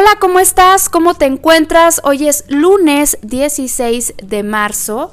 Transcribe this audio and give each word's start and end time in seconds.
Hola, 0.00 0.16
¿cómo 0.20 0.38
estás? 0.38 0.88
¿Cómo 0.88 1.14
te 1.14 1.24
encuentras? 1.24 2.00
Hoy 2.04 2.28
es 2.28 2.44
lunes 2.46 3.18
16 3.22 4.14
de 4.22 4.44
marzo. 4.44 5.10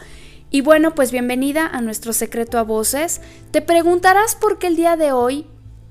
Y 0.52 0.62
bueno, 0.62 0.94
pues 0.94 1.12
bienvenida 1.12 1.66
a 1.66 1.82
nuestro 1.82 2.14
secreto 2.14 2.60
a 2.60 2.62
voces. 2.62 3.20
Te 3.50 3.64
preguntarás 3.64 4.36
por 4.36 4.60
qué 4.60 4.68
el 4.68 4.76
día 4.76 4.96
de 4.96 5.12
hoy 5.12 5.48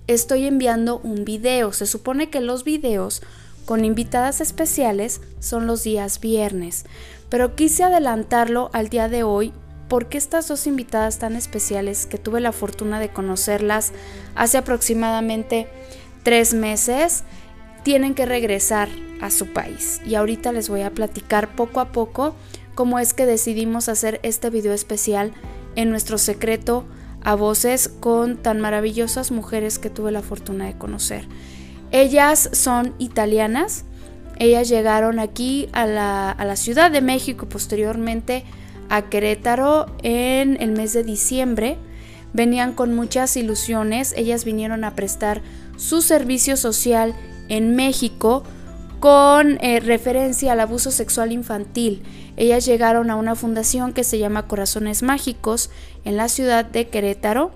estoy 0.07 0.47
enviando 0.47 1.01
un 1.01 1.25
video. 1.25 1.73
Se 1.73 1.87
supone 1.87 2.31
que 2.31 2.41
los 2.41 2.63
videos 2.63 3.21
con 3.65 3.85
invitadas 3.85 4.41
especiales 4.41 5.21
son 5.41 5.67
los 5.67 5.83
días 5.83 6.21
viernes, 6.21 6.85
pero 7.29 7.57
quise 7.57 7.83
adelantarlo 7.83 8.71
al 8.73 8.91
día 8.91 9.09
de 9.09 9.25
hoy 9.25 9.53
porque 9.89 10.19
estas 10.19 10.47
dos 10.47 10.69
invitadas 10.69 11.19
tan 11.19 11.35
especiales 11.35 12.07
que 12.07 12.19
tuve 12.19 12.41
la 12.41 12.53
fortuna 12.53 13.01
de 13.01 13.09
conocerlas 13.09 13.93
hace 14.37 14.57
aproximadamente 14.57 15.67
tres 16.23 16.55
meses, 16.55 17.25
tienen 17.85 18.15
que 18.15 18.27
regresar 18.27 18.89
a 19.21 19.31
su 19.31 19.47
país. 19.53 20.01
Y 20.05 20.17
ahorita 20.17 20.51
les 20.53 20.69
voy 20.69 20.81
a 20.81 20.91
platicar 20.91 21.55
poco 21.55 21.81
a 21.81 21.93
poco 21.93 22.35
cómo 22.75 22.99
es 22.99 23.15
que 23.15 23.27
decidimos 23.27 23.89
hacer 23.89 24.19
este 24.23 24.51
video 24.51 24.73
especial 24.73 25.33
en 25.77 25.91
nuestro 25.91 26.19
secreto 26.19 26.85
a 27.23 27.35
voces 27.35 27.89
con 27.89 28.37
tan 28.37 28.61
maravillosas 28.61 29.31
mujeres 29.31 29.79
que 29.79 29.91
tuve 29.91 30.13
la 30.13 30.23
fortuna 30.23 30.67
de 30.67 30.77
conocer. 30.77 31.27
Ellas 31.91 32.51
son 32.53 32.95
italianas, 32.99 33.85
ellas 34.39 34.69
llegaron 34.69 35.19
aquí 35.19 35.69
a 35.73 35.87
la, 35.87 36.31
a 36.31 36.45
la 36.45 36.57
Ciudad 36.57 36.91
de 36.91 37.01
México 37.01 37.49
posteriormente 37.49 38.45
a 38.89 39.03
Querétaro 39.03 39.87
en 40.03 40.61
el 40.61 40.73
mes 40.73 40.93
de 40.93 41.05
diciembre. 41.05 41.79
Venían 42.33 42.73
con 42.73 42.95
muchas 42.95 43.37
ilusiones, 43.37 44.13
ellas 44.17 44.45
vinieron 44.45 44.85
a 44.85 44.97
prestar 44.97 45.41
su 45.77 46.03
servicio 46.03 46.57
social 46.57 47.15
en 47.49 47.77
México 47.77 48.43
con 49.01 49.59
eh, 49.61 49.81
referencia 49.81 50.53
al 50.53 50.61
abuso 50.61 50.91
sexual 50.91 51.33
infantil. 51.33 52.03
Ellas 52.37 52.65
llegaron 52.65 53.11
a 53.11 53.17
una 53.17 53.35
fundación 53.35 53.93
que 53.93 54.03
se 54.05 54.19
llama 54.19 54.49
Corazones 54.49 55.03
Mágicos 55.03 55.71
en 56.05 56.17
la 56.17 56.29
ciudad 56.29 56.65
de 56.65 56.89
Querétaro 56.89 57.53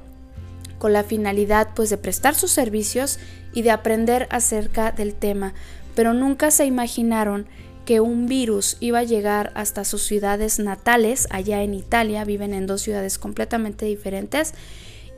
con 0.78 0.92
la 0.92 1.04
finalidad 1.04 1.68
pues 1.74 1.90
de 1.90 1.96
prestar 1.96 2.34
sus 2.34 2.50
servicios 2.50 3.18
y 3.52 3.62
de 3.62 3.70
aprender 3.70 4.28
acerca 4.30 4.92
del 4.92 5.14
tema, 5.14 5.54
pero 5.94 6.14
nunca 6.14 6.50
se 6.50 6.66
imaginaron 6.66 7.46
que 7.84 8.00
un 8.00 8.26
virus 8.26 8.76
iba 8.80 8.98
a 8.98 9.04
llegar 9.04 9.50
hasta 9.54 9.84
sus 9.84 10.02
ciudades 10.02 10.58
natales, 10.58 11.26
allá 11.30 11.62
en 11.62 11.72
Italia, 11.72 12.24
viven 12.24 12.52
en 12.52 12.66
dos 12.66 12.82
ciudades 12.82 13.18
completamente 13.18 13.86
diferentes, 13.86 14.52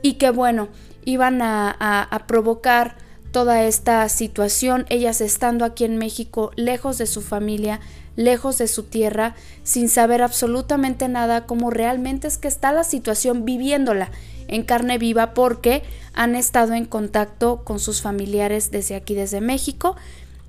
y 0.01 0.13
que 0.13 0.31
bueno, 0.31 0.69
iban 1.03 1.41
a, 1.41 1.69
a 1.69 2.27
provocar 2.27 2.95
toda 3.31 3.63
esta 3.63 4.07
situación, 4.09 4.85
ellas 4.89 5.21
estando 5.21 5.65
aquí 5.65 5.85
en 5.85 5.97
México, 5.97 6.51
lejos 6.55 6.97
de 6.97 7.07
su 7.07 7.21
familia, 7.21 7.79
lejos 8.15 8.57
de 8.57 8.67
su 8.67 8.83
tierra, 8.83 9.35
sin 9.63 9.89
saber 9.89 10.21
absolutamente 10.21 11.07
nada 11.07 11.45
cómo 11.45 11.69
realmente 11.69 12.27
es 12.27 12.37
que 12.37 12.47
está 12.47 12.71
la 12.71 12.83
situación 12.83 13.45
viviéndola 13.45 14.11
en 14.47 14.63
carne 14.63 14.97
viva 14.97 15.33
porque 15.33 15.83
han 16.13 16.35
estado 16.35 16.73
en 16.73 16.85
contacto 16.85 17.63
con 17.63 17.79
sus 17.79 18.01
familiares 18.01 18.69
desde 18.69 18.95
aquí, 18.95 19.15
desde 19.15 19.39
México. 19.41 19.95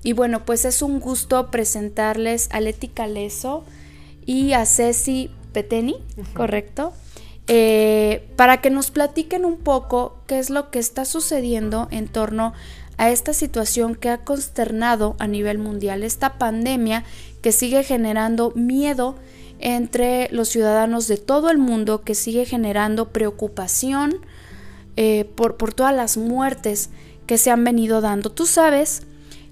Y 0.03 0.11
bueno, 0.13 0.43
pues 0.45 0.65
es 0.65 0.81
un 0.81 0.99
gusto 0.99 1.49
presentarles 1.49 2.49
a 2.51 2.59
Leti 2.59 2.89
Caleso 2.89 3.63
y 4.25 4.51
a 4.53 4.65
Ceci 4.65 5.31
Peteni, 5.53 5.95
¿correcto? 6.33 6.93
Eh, 7.47 8.29
para 8.37 8.61
que 8.61 8.69
nos 8.69 8.89
platiquen 8.89 9.43
un 9.43 9.57
poco 9.57 10.17
qué 10.27 10.39
es 10.39 10.49
lo 10.49 10.71
que 10.71 10.79
está 10.79 11.03
sucediendo 11.03 11.89
en 11.91 12.07
torno 12.07 12.53
a 12.97 13.09
esta 13.09 13.33
situación 13.33 13.95
que 13.95 14.09
ha 14.09 14.19
consternado 14.19 15.15
a 15.19 15.27
nivel 15.27 15.57
mundial, 15.57 16.03
esta 16.03 16.37
pandemia 16.37 17.03
que 17.41 17.51
sigue 17.51 17.83
generando 17.83 18.51
miedo 18.55 19.15
entre 19.59 20.29
los 20.31 20.49
ciudadanos 20.49 21.07
de 21.07 21.17
todo 21.17 21.49
el 21.49 21.57
mundo, 21.57 22.03
que 22.03 22.15
sigue 22.15 22.45
generando 22.45 23.09
preocupación 23.09 24.17
eh, 24.95 25.25
por, 25.35 25.57
por 25.57 25.73
todas 25.73 25.95
las 25.95 26.17
muertes 26.17 26.91
que 27.27 27.37
se 27.37 27.51
han 27.51 27.63
venido 27.63 27.99
dando. 27.99 28.29
Tú 28.31 28.45
sabes 28.45 29.01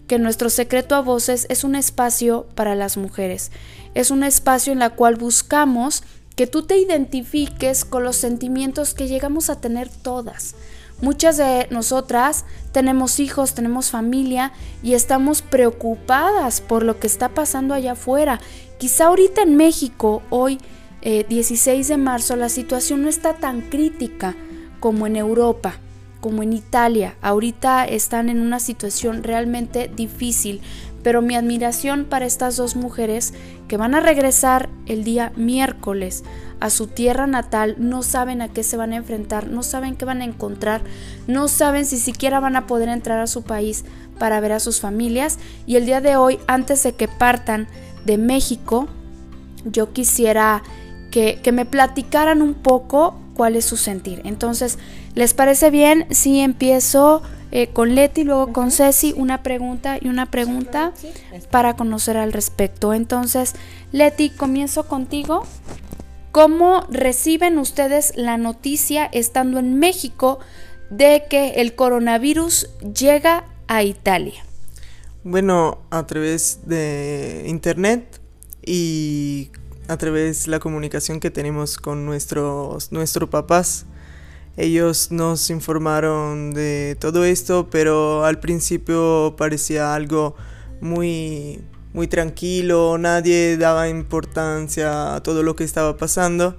que 0.08 0.19
nuestro 0.19 0.50
secreto 0.50 0.96
a 0.96 1.02
voces 1.02 1.46
es 1.50 1.63
un 1.63 1.75
espacio 1.75 2.47
para 2.56 2.75
las 2.75 2.96
mujeres, 2.96 3.52
es 3.96 4.12
un 4.12 4.23
espacio 4.23 4.73
en 4.73 4.81
el 4.81 4.91
cual 4.91 5.16
buscamos 5.16 6.03
que 6.36 6.47
tú 6.47 6.64
te 6.64 6.78
identifiques 6.78 7.86
con 7.86 8.03
los 8.03 8.16
sentimientos 8.16 8.94
que 8.94 9.08
llegamos 9.08 9.50
a 9.50 9.59
tener 9.59 9.90
todas. 9.90 10.56
Muchas 11.02 11.38
de 11.38 11.68
nosotras 11.72 12.46
tenemos 12.72 13.19
hijos, 13.19 13.56
tenemos 13.56 13.90
familia 13.90 14.53
y 14.84 14.94
estamos 14.94 15.41
preocupadas 15.41 16.62
por 16.62 16.84
lo 16.84 17.00
que 17.00 17.08
está 17.08 17.30
pasando 17.30 17.74
allá 17.74 17.94
afuera. 17.94 18.40
Quizá 18.78 19.06
ahorita 19.06 19.41
en 19.41 19.58
México, 19.58 20.22
hoy 20.30 20.59
16 21.02 21.90
eh, 21.90 21.94
de 21.94 21.97
marzo, 21.97 22.36
la 22.36 22.50
situación 22.50 23.02
no 23.02 23.09
está 23.09 23.34
tan 23.34 23.62
crítica 23.62 24.36
como 24.80 25.08
en 25.08 25.16
Europa, 25.16 25.74
como 26.20 26.44
en 26.44 26.53
Italia. 26.53 27.16
Ahorita 27.22 27.86
están 27.86 28.30
en 28.30 28.40
una 28.40 28.59
situación 28.59 29.24
realmente 29.24 29.90
difícil, 29.94 30.62
pero 31.03 31.22
mi 31.22 31.35
admiración 31.35 32.06
para 32.06 32.25
estas 32.25 32.57
dos 32.57 32.75
mujeres 32.75 33.34
que 33.67 33.78
van 33.78 33.95
a 33.95 34.00
regresar 34.00 34.69
el 34.85 35.03
día 35.03 35.31
miércoles 35.35 36.23
a 36.59 36.69
su 36.69 36.88
tierra 36.88 37.25
natal, 37.25 37.75
no 37.79 38.03
saben 38.03 38.41
a 38.41 38.50
qué 38.50 38.63
se 38.63 38.78
van 38.78 38.94
a 38.94 38.97
enfrentar, 38.97 39.47
no 39.47 39.63
saben 39.63 39.95
qué 39.95 40.06
van 40.06 40.22
a 40.22 40.25
encontrar, 40.25 40.81
no 41.28 41.47
saben 41.47 41.85
si 41.85 41.97
siquiera 41.97 42.40
van 42.40 42.56
a 42.56 42.67
poder 42.67 42.90
entrar 42.90 43.19
a 43.19 43.28
su 43.28 43.41
país 43.41 43.84
para 44.19 44.40
ver 44.40 44.51
a 44.51 44.59
sus 44.59 44.79
familias. 44.79 45.40
Y 45.66 45.78
el 45.78 45.88
día 45.88 46.01
de 46.01 46.17
hoy, 46.17 46.38
antes 46.45 46.84
de 46.84 46.94
que 46.94 47.07
partan 47.07 47.67
de 48.06 48.19
México, 48.19 48.88
yo 49.66 49.91
quisiera 49.91 50.61
que, 51.09 51.40
que 51.41 51.51
me 51.51 51.66
platicaran 51.66 52.44
un 52.44 52.53
poco 52.53 53.19
cuál 53.34 53.56
es 53.56 53.66
su 53.66 53.75
sentir. 53.75 54.22
Entonces, 54.23 54.78
¿les 55.16 55.34
parece 55.34 55.72
bien 55.72 56.06
si 56.11 56.41
empiezo 56.41 57.23
eh, 57.51 57.67
con 57.67 57.95
Leti, 57.95 58.23
luego 58.23 58.53
con 58.53 58.72
Ceci, 58.72 59.13
una 59.16 59.44
pregunta 59.44 59.97
y 60.00 60.07
una 60.07 60.31
pregunta 60.31 60.94
para 61.50 61.75
conocer 61.75 62.17
al 62.17 62.34
respecto. 62.34 62.94
Entonces, 62.94 63.53
Leti, 63.91 64.29
comienzo 64.29 64.88
contigo. 64.88 65.45
¿Cómo 66.31 66.85
reciben 66.90 67.57
ustedes 67.57 68.13
la 68.16 68.38
noticia 68.38 69.06
estando 69.11 69.59
en 69.59 69.79
México 69.79 70.40
de 70.90 71.23
que 71.29 71.56
el 71.61 71.75
coronavirus 71.75 72.69
llega 72.97 73.45
a 73.67 73.84
Italia? 73.84 74.45
Bueno, 75.23 75.79
a 75.90 76.07
través 76.07 76.61
de 76.66 77.44
internet 77.47 78.22
y 78.66 79.51
a 79.88 79.97
través 79.97 80.45
de 80.45 80.51
la 80.51 80.59
comunicación 80.59 81.19
que 81.19 81.31
tenemos 81.31 81.78
con 81.78 82.06
nuestros, 82.06 82.91
nuestros 82.94 83.29
papás. 83.29 83.85
Ellos 84.61 85.09
nos 85.09 85.49
informaron 85.49 86.53
de 86.53 86.95
todo 86.99 87.25
esto, 87.25 87.67
pero 87.72 88.25
al 88.25 88.39
principio 88.39 89.33
parecía 89.35 89.95
algo 89.95 90.35
muy, 90.81 91.61
muy 91.94 92.05
tranquilo, 92.05 92.99
nadie 92.99 93.57
daba 93.57 93.89
importancia 93.89 95.16
a 95.16 95.23
todo 95.23 95.41
lo 95.41 95.55
que 95.55 95.63
estaba 95.63 95.97
pasando. 95.97 96.57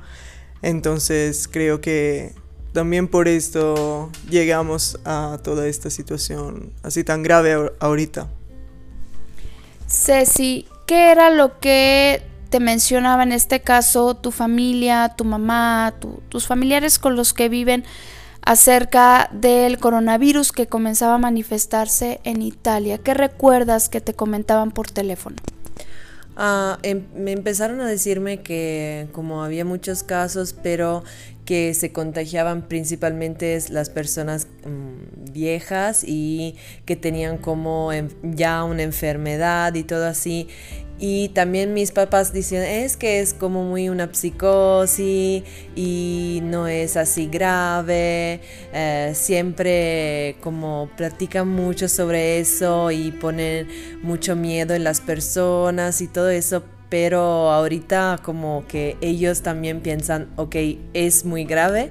Entonces 0.63 1.47
creo 1.47 1.81
que 1.81 2.35
también 2.73 3.07
por 3.07 3.29
esto 3.29 4.11
llegamos 4.29 4.99
a 5.05 5.39
toda 5.45 5.69
esta 5.69 5.89
situación 5.89 6.73
así 6.83 7.05
tan 7.05 7.23
grave 7.23 7.71
ahorita. 7.79 8.27
Ceci, 9.87 10.67
¿qué 10.89 11.13
era 11.13 11.31
lo 11.31 11.61
que 11.61 12.32
te 12.53 12.61
mencionaba 12.61 13.23
en 13.23 13.33
este 13.33 13.63
caso 13.63 14.15
tu 14.15 14.31
familia, 14.31 15.15
tu 15.17 15.25
mamá, 15.25 15.95
tus 16.29 16.47
familiares 16.47 16.99
con 16.99 17.17
los 17.17 17.33
que 17.33 17.49
viven 17.49 17.83
acerca 18.45 19.31
del 19.33 19.79
coronavirus 19.79 20.53
que 20.53 20.67
comenzaba 20.67 21.15
a 21.15 21.19
manifestarse 21.19 22.21
en 22.25 22.43
Italia. 22.43 22.99
¿Qué 22.99 23.15
recuerdas 23.15 23.89
que 23.89 24.03
te 24.03 24.13
comentaban 24.13 24.71
por 24.71 24.91
teléfono? 24.91 25.37
Em, 26.83 27.05
me 27.15 27.33
empezaron 27.33 27.81
a 27.81 27.87
decirme 27.87 28.43
que 28.43 29.09
como 29.13 29.45
había 29.45 29.65
muchos 29.65 30.03
casos, 30.03 30.55
pero 30.55 31.05
que 31.45 31.75
se 31.75 31.93
contagiaban 31.93 32.69
principalmente 32.69 33.59
las 33.71 33.91
personas 33.91 34.47
mm, 34.65 35.33
viejas 35.33 36.05
y 36.07 36.57
que 36.85 36.97
tenían 36.97 37.37
como 37.37 37.91
ya 38.23 38.65
una 38.65 38.83
enfermedad 38.83 39.75
y 39.75 39.83
todo 39.83 40.07
así 40.07 40.49
y 40.99 41.31
también 41.31 41.75
mis 41.75 41.91
papás 41.91 42.33
dicen, 42.33 42.63
es 42.63 42.97
que 42.97 43.21
es 43.21 43.35
como 43.35 43.65
muy 43.65 43.89
una 43.89 44.13
psicosis 44.13 45.43
y 45.75 46.41
no 46.45 46.69
es 46.69 46.97
así 46.97 47.27
grave. 47.27 48.41
Eh, 48.73 49.13
siempre 49.15 50.37
como 50.41 50.89
platican 50.97 51.49
mucho 51.49 51.89
sobre 51.89 52.39
eso 52.39 52.91
y 52.93 53.11
ponen 53.11 53.67
mucho 54.03 54.37
miedo 54.37 54.75
en 54.75 54.85
las 54.85 55.01
personas 55.01 56.01
y 56.01 56.07
todo 56.07 56.31
eso. 56.31 56.63
Pero 56.89 57.51
ahorita 57.51 58.21
como 58.23 58.65
que 58.69 58.97
ellos 59.01 59.41
también 59.41 59.81
piensan, 59.81 60.29
ok, 60.37 60.55
es 60.93 61.25
muy 61.25 61.45
grave 61.45 61.91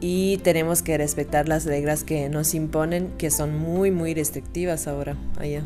y 0.00 0.38
tenemos 0.38 0.82
que 0.82 0.98
respetar 0.98 1.48
las 1.48 1.64
reglas 1.64 2.04
que 2.04 2.28
nos 2.28 2.54
imponen, 2.54 3.12
que 3.18 3.30
son 3.30 3.58
muy, 3.58 3.90
muy 3.90 4.14
restrictivas 4.14 4.88
ahora 4.88 5.16
allá. 5.38 5.62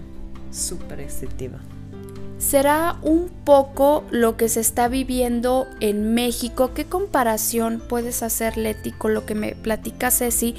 súper 0.53 0.99
restrictiva. 0.99 1.59
¿Será 2.41 2.97
un 3.03 3.29
poco 3.45 4.03
lo 4.11 4.39
que 4.39 4.49
se 4.49 4.61
está 4.61 4.89
viviendo 4.89 5.69
en 5.81 6.15
México? 6.15 6.73
¿Qué 6.73 6.87
comparación 6.87 7.83
puedes 7.87 8.23
hacer, 8.23 8.57
Leti, 8.57 8.93
con 8.93 9.13
lo 9.13 9.27
que 9.27 9.35
me 9.35 9.55
platica 9.55 10.11
Ceci? 10.11 10.55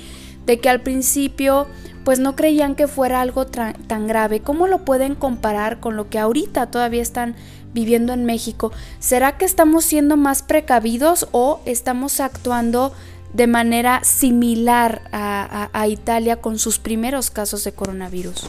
De 0.46 0.60
que 0.60 0.70
al 0.70 0.82
principio 0.82 1.66
pues 2.06 2.20
no 2.20 2.36
creían 2.36 2.76
que 2.76 2.88
fuera 2.88 3.20
algo 3.20 3.48
tan 3.48 4.08
grave. 4.08 4.42
¿Cómo 4.42 4.68
lo 4.68 4.86
pueden 4.86 5.16
comparar 5.16 5.80
con 5.80 5.96
lo 5.96 6.08
que 6.08 6.20
ahorita 6.20 6.68
todavía 6.68 7.02
están 7.02 7.36
viviendo 7.74 8.14
en 8.14 8.26
México? 8.26 8.72
¿Será 9.00 9.38
que 9.38 9.46
estamos 9.46 9.84
siendo 9.84 10.18
más 10.18 10.44
precavidos 10.44 11.30
o 11.32 11.62
estamos 11.66 12.20
actuando 12.20 12.94
de 13.34 13.48
manera 13.48 14.04
similar 14.04 15.02
a 15.12 15.88
Italia 15.88 16.42
con 16.42 16.60
sus 16.60 16.78
primeros 16.78 17.32
casos 17.32 17.64
de 17.64 17.72
coronavirus? 17.72 18.46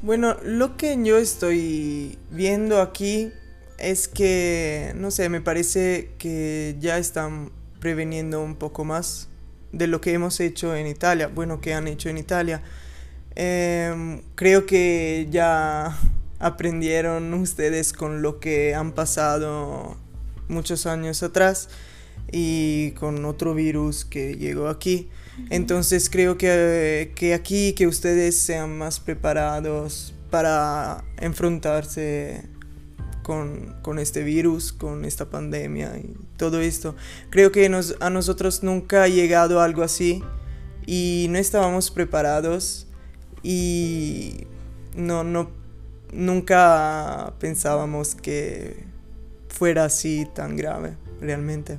Bueno, 0.00 0.36
lo 0.44 0.76
que 0.76 0.96
yo 1.02 1.18
estoy 1.18 2.18
viendo 2.30 2.80
aquí 2.80 3.32
es 3.78 4.06
que, 4.06 4.92
no 4.94 5.10
sé, 5.10 5.28
me 5.28 5.40
parece 5.40 6.12
que 6.18 6.76
ya 6.78 6.98
están 6.98 7.50
preveniendo 7.80 8.40
un 8.40 8.54
poco 8.54 8.84
más 8.84 9.28
de 9.72 9.88
lo 9.88 10.00
que 10.00 10.12
hemos 10.12 10.38
hecho 10.38 10.76
en 10.76 10.86
Italia, 10.86 11.26
bueno, 11.26 11.60
que 11.60 11.74
han 11.74 11.88
hecho 11.88 12.08
en 12.08 12.18
Italia. 12.18 12.62
Em, 13.34 14.22
creo 14.36 14.66
que 14.66 15.26
ya 15.30 15.98
aprendieron 16.38 17.34
ustedes 17.34 17.92
con 17.92 18.22
lo 18.22 18.38
que 18.38 18.76
han 18.76 18.92
pasado 18.92 19.96
muchos 20.46 20.86
años 20.86 21.24
atrás 21.24 21.70
y 22.30 22.92
con 22.92 23.24
otro 23.24 23.52
virus 23.52 24.04
que 24.04 24.36
llegó 24.36 24.68
aquí. 24.68 25.08
Entonces 25.50 26.10
creo 26.10 26.36
que, 26.36 27.12
que, 27.14 27.34
aquí 27.34 27.72
que 27.72 27.86
ustedes 27.86 28.38
sean 28.38 28.76
más 28.76 29.00
preparados 29.00 30.14
para 30.30 31.04
enfrentarse 31.18 32.44
con, 33.22 33.76
con, 33.82 33.98
este 33.98 34.22
virus, 34.22 34.72
con 34.72 35.04
esta 35.04 35.30
pandemia 35.30 35.96
y 35.98 36.14
todo 36.36 36.60
esto. 36.60 36.94
Creo 37.30 37.52
que 37.52 37.68
nos, 37.68 37.96
a 38.00 38.10
nosotros 38.10 38.62
nunca 38.62 39.04
ha 39.04 39.08
llegado 39.08 39.60
algo 39.60 39.82
así 39.82 40.22
y 40.86 41.26
no 41.30 41.38
estábamos 41.38 41.90
preparados 41.90 42.86
y 43.42 44.46
no, 44.94 45.24
no, 45.24 45.50
nunca 46.12 47.34
pensábamos 47.38 48.14
que 48.14 48.84
fuera 49.48 49.84
así 49.84 50.26
tan 50.34 50.56
grave 50.56 50.96
realmente. 51.20 51.78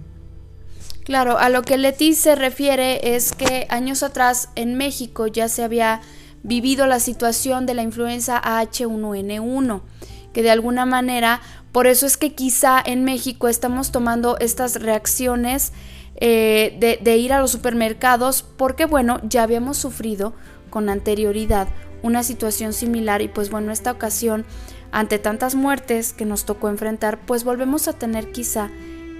Claro, 1.09 1.39
a 1.39 1.50
lo 1.50 1.63
que 1.63 1.79
Leti 1.79 2.13
se 2.13 2.35
refiere 2.35 3.15
es 3.15 3.33
que 3.33 3.65
años 3.71 4.03
atrás 4.03 4.50
en 4.53 4.75
México 4.75 5.25
ya 5.25 5.50
se 5.50 5.63
había 5.63 6.01
vivido 6.44 6.85
la 6.85 7.00
situación 7.00 7.65
de 7.65 7.73
la 7.73 7.81
influenza 7.81 8.39
H1N1, 8.39 9.81
que 10.33 10.44
de 10.44 10.51
alguna 10.51 10.85
manera, 10.85 11.41
por 11.71 11.88
eso 11.88 12.06
es 12.06 12.15
que 12.15 12.35
quizá 12.35 12.79
en 12.85 13.06
México 13.06 13.47
estamos 13.47 13.91
tomando 13.91 14.38
estas 14.38 14.83
reacciones 14.83 15.73
eh, 16.17 16.77
de, 16.79 17.00
de 17.01 17.17
ir 17.17 17.33
a 17.33 17.39
los 17.39 17.50
supermercados, 17.50 18.44
porque 18.44 18.85
bueno, 18.85 19.19
ya 19.23 19.41
habíamos 19.41 19.79
sufrido 19.79 20.35
con 20.69 20.89
anterioridad 20.89 21.69
una 22.03 22.21
situación 22.21 22.71
similar 22.71 23.23
y 23.23 23.29
pues 23.29 23.50
bueno, 23.50 23.71
esta 23.71 23.91
ocasión, 23.91 24.45
ante 24.91 25.17
tantas 25.17 25.56
muertes 25.56 26.13
que 26.13 26.25
nos 26.25 26.45
tocó 26.45 26.69
enfrentar, 26.69 27.19
pues 27.25 27.44
volvemos 27.44 27.88
a 27.88 27.94
tener 27.94 28.31
quizá 28.31 28.69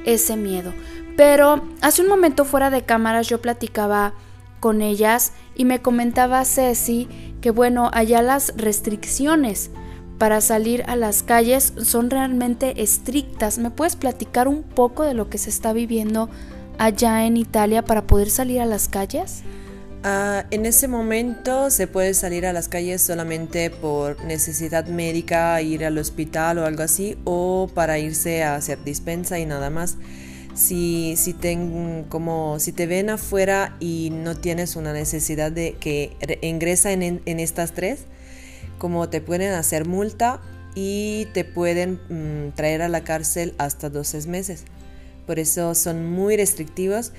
ese 0.06 0.36
miedo. 0.36 0.74
Pero 1.16 1.64
hace 1.82 2.02
un 2.02 2.08
momento 2.08 2.46
fuera 2.46 2.70
de 2.70 2.84
cámaras 2.84 3.28
yo 3.28 3.42
platicaba 3.42 4.14
con 4.60 4.82
ellas 4.82 5.34
y 5.56 5.66
me 5.66 5.82
comentaba 5.82 6.44
Ceci 6.46 7.08
que 7.42 7.52
bueno, 7.52 7.90
allá 7.94 8.22
las 8.22 8.54
restricciones 8.58 9.72
para 10.18 10.42
salir 10.42 10.84
a 10.88 10.96
las 10.96 11.24
calles 11.24 11.74
son 11.82 12.10
realmente 12.10 12.84
estrictas. 12.84 13.58
¿Me 13.58 13.72
puedes 13.72 13.96
platicar 13.96 14.48
un 14.48 14.64
poco 14.64 15.04
de 15.04 15.14
lo 15.14 15.30
que 15.30 15.38
se 15.38 15.50
está 15.50 15.72
viviendo 15.72 16.30
allá 16.78 17.26
en 17.26 17.38
Italia 17.38 17.84
para 17.84 18.06
poder 18.06 18.30
salir 18.30 18.60
a 18.60 18.66
las 18.66 18.90
calles? 18.90 19.44
Ah, 20.04 20.46
en 20.52 20.66
ese 20.66 20.88
momento 20.88 21.70
se 21.70 21.88
puede 21.88 22.14
salir 22.14 22.46
a 22.46 22.54
las 22.54 22.70
calles 22.70 23.02
solamente 23.02 23.70
por 23.70 24.24
necesidad 24.24 24.86
médica, 24.88 25.62
ir 25.62 25.86
al 25.86 25.98
hospital 25.98 26.60
o 26.60 26.66
algo 26.66 26.84
así, 26.84 27.18
o 27.26 27.70
para 27.74 28.00
irse 28.00 28.44
a 28.44 28.56
hacer 28.56 28.82
dispensa 28.84 29.40
y 29.40 29.46
nada 29.46 29.70
más 29.70 29.98
si, 30.60 31.16
si, 31.16 31.36
como, 32.10 32.60
si 32.60 32.74
te 32.74 32.86
ven 32.86 33.10
afuera 33.10 33.78
y 33.80 34.10
no 34.12 34.36
tienes 34.36 34.76
una 34.76 34.92
necesidad 34.92 35.54
de 35.54 35.76
que 35.80 36.18
ingresa 36.42 36.92
en, 36.92 37.22
estas 37.26 37.74
tres, 37.74 38.02
como 38.78 39.08
te 39.08 39.22
pueden 39.22 39.54
hacer 39.54 39.88
multa 39.88 40.42
y 40.76 41.28
te 41.34 41.46
pueden 41.46 42.02
mm, 42.10 42.56
traer 42.56 42.82
a 42.82 42.90
la 42.90 43.06
cárcel 43.06 43.54
hasta 43.58 43.90
12 43.90 44.28
meses. 44.28 44.66
Por 45.26 45.40
eso 45.40 45.76
son 45.76 46.12
muy 46.12 46.36
restrictivos 46.36 47.14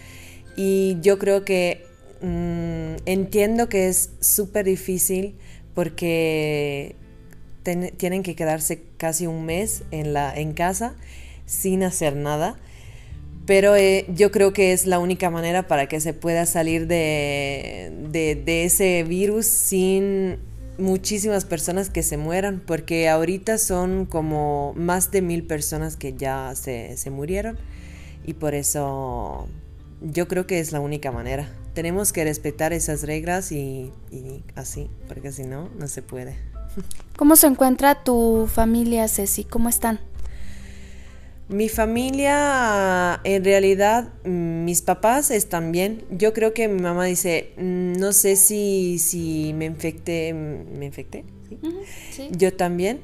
y 0.54 0.98
yo 1.00 1.18
creo 1.18 1.42
que 1.46 1.86
mm, 2.20 3.02
entiendo 3.06 3.70
que 3.70 3.88
es 3.88 4.10
súper 4.20 4.66
difícil 4.66 5.34
porque 5.74 6.94
tienen 7.96 8.22
que 8.22 8.36
quedarse 8.36 8.82
casi 8.98 9.26
un 9.26 9.46
mes 9.46 9.82
en, 9.92 10.12
la, 10.12 10.34
en 10.34 10.52
casa 10.52 10.94
sin 11.46 11.82
hacer 11.82 12.16
nada 12.16 12.58
pero 13.50 13.74
eh, 13.74 14.06
yo 14.14 14.30
creo 14.30 14.52
que 14.52 14.72
es 14.72 14.86
la 14.86 15.00
única 15.00 15.28
manera 15.28 15.66
para 15.66 15.88
que 15.88 15.98
se 15.98 16.14
pueda 16.14 16.46
salir 16.46 16.86
de, 16.86 18.44
ese 18.46 19.02
virus 19.02 19.44
sin 19.44 20.38
muchísimas 20.78 21.46
personas 21.46 21.90
que 21.90 22.04
se 22.04 22.16
mueran, 22.16 22.62
porque 22.64 23.08
ahorita 23.08 23.58
son 23.58 24.06
como 24.06 24.72
más 24.76 25.10
de 25.10 25.20
mil 25.20 25.42
personas 25.42 25.96
que 25.96 26.12
ya 26.12 26.54
se, 26.54 26.96
se 26.96 27.10
murieron 27.10 27.58
y 28.24 28.34
por 28.34 28.54
eso 28.54 29.48
yo 30.00 30.28
creo 30.28 30.46
que 30.46 30.60
es 30.60 30.70
la 30.70 30.78
única 30.78 31.10
manera. 31.10 31.48
Tenemos 31.74 32.12
que 32.12 32.22
respetar 32.22 32.72
esas 32.72 33.02
reglas 33.02 33.50
y, 33.50 33.90
y 34.12 34.44
así, 34.54 34.88
porque 35.08 35.32
si 35.32 35.42
no, 35.42 35.70
no 35.76 35.88
se 35.88 36.02
puede. 36.02 36.36
¿Cómo 37.16 37.34
se 37.34 37.48
encuentra 37.48 38.04
tu 38.04 38.48
familia, 38.48 39.08
Ceci? 39.08 39.42
¿Cómo 39.42 39.68
están? 39.68 39.98
Mi 41.50 41.68
familia, 41.68 43.20
en 43.24 43.44
realidad, 43.44 44.12
mis 44.24 44.82
papás 44.82 45.32
están 45.32 45.72
bien. 45.72 46.04
Yo 46.08 46.32
creo 46.32 46.54
que 46.54 46.68
mi 46.68 46.80
mamá 46.80 47.06
dice, 47.06 47.54
mm, 47.56 47.94
no 47.94 48.12
sé 48.12 48.36
si, 48.36 49.00
si 49.00 49.52
me 49.54 49.64
infecté, 49.64 50.32
¿me 50.32 50.86
infecté? 50.86 51.24
¿Sí? 52.12 52.28
Yo 52.30 52.54
también, 52.54 53.00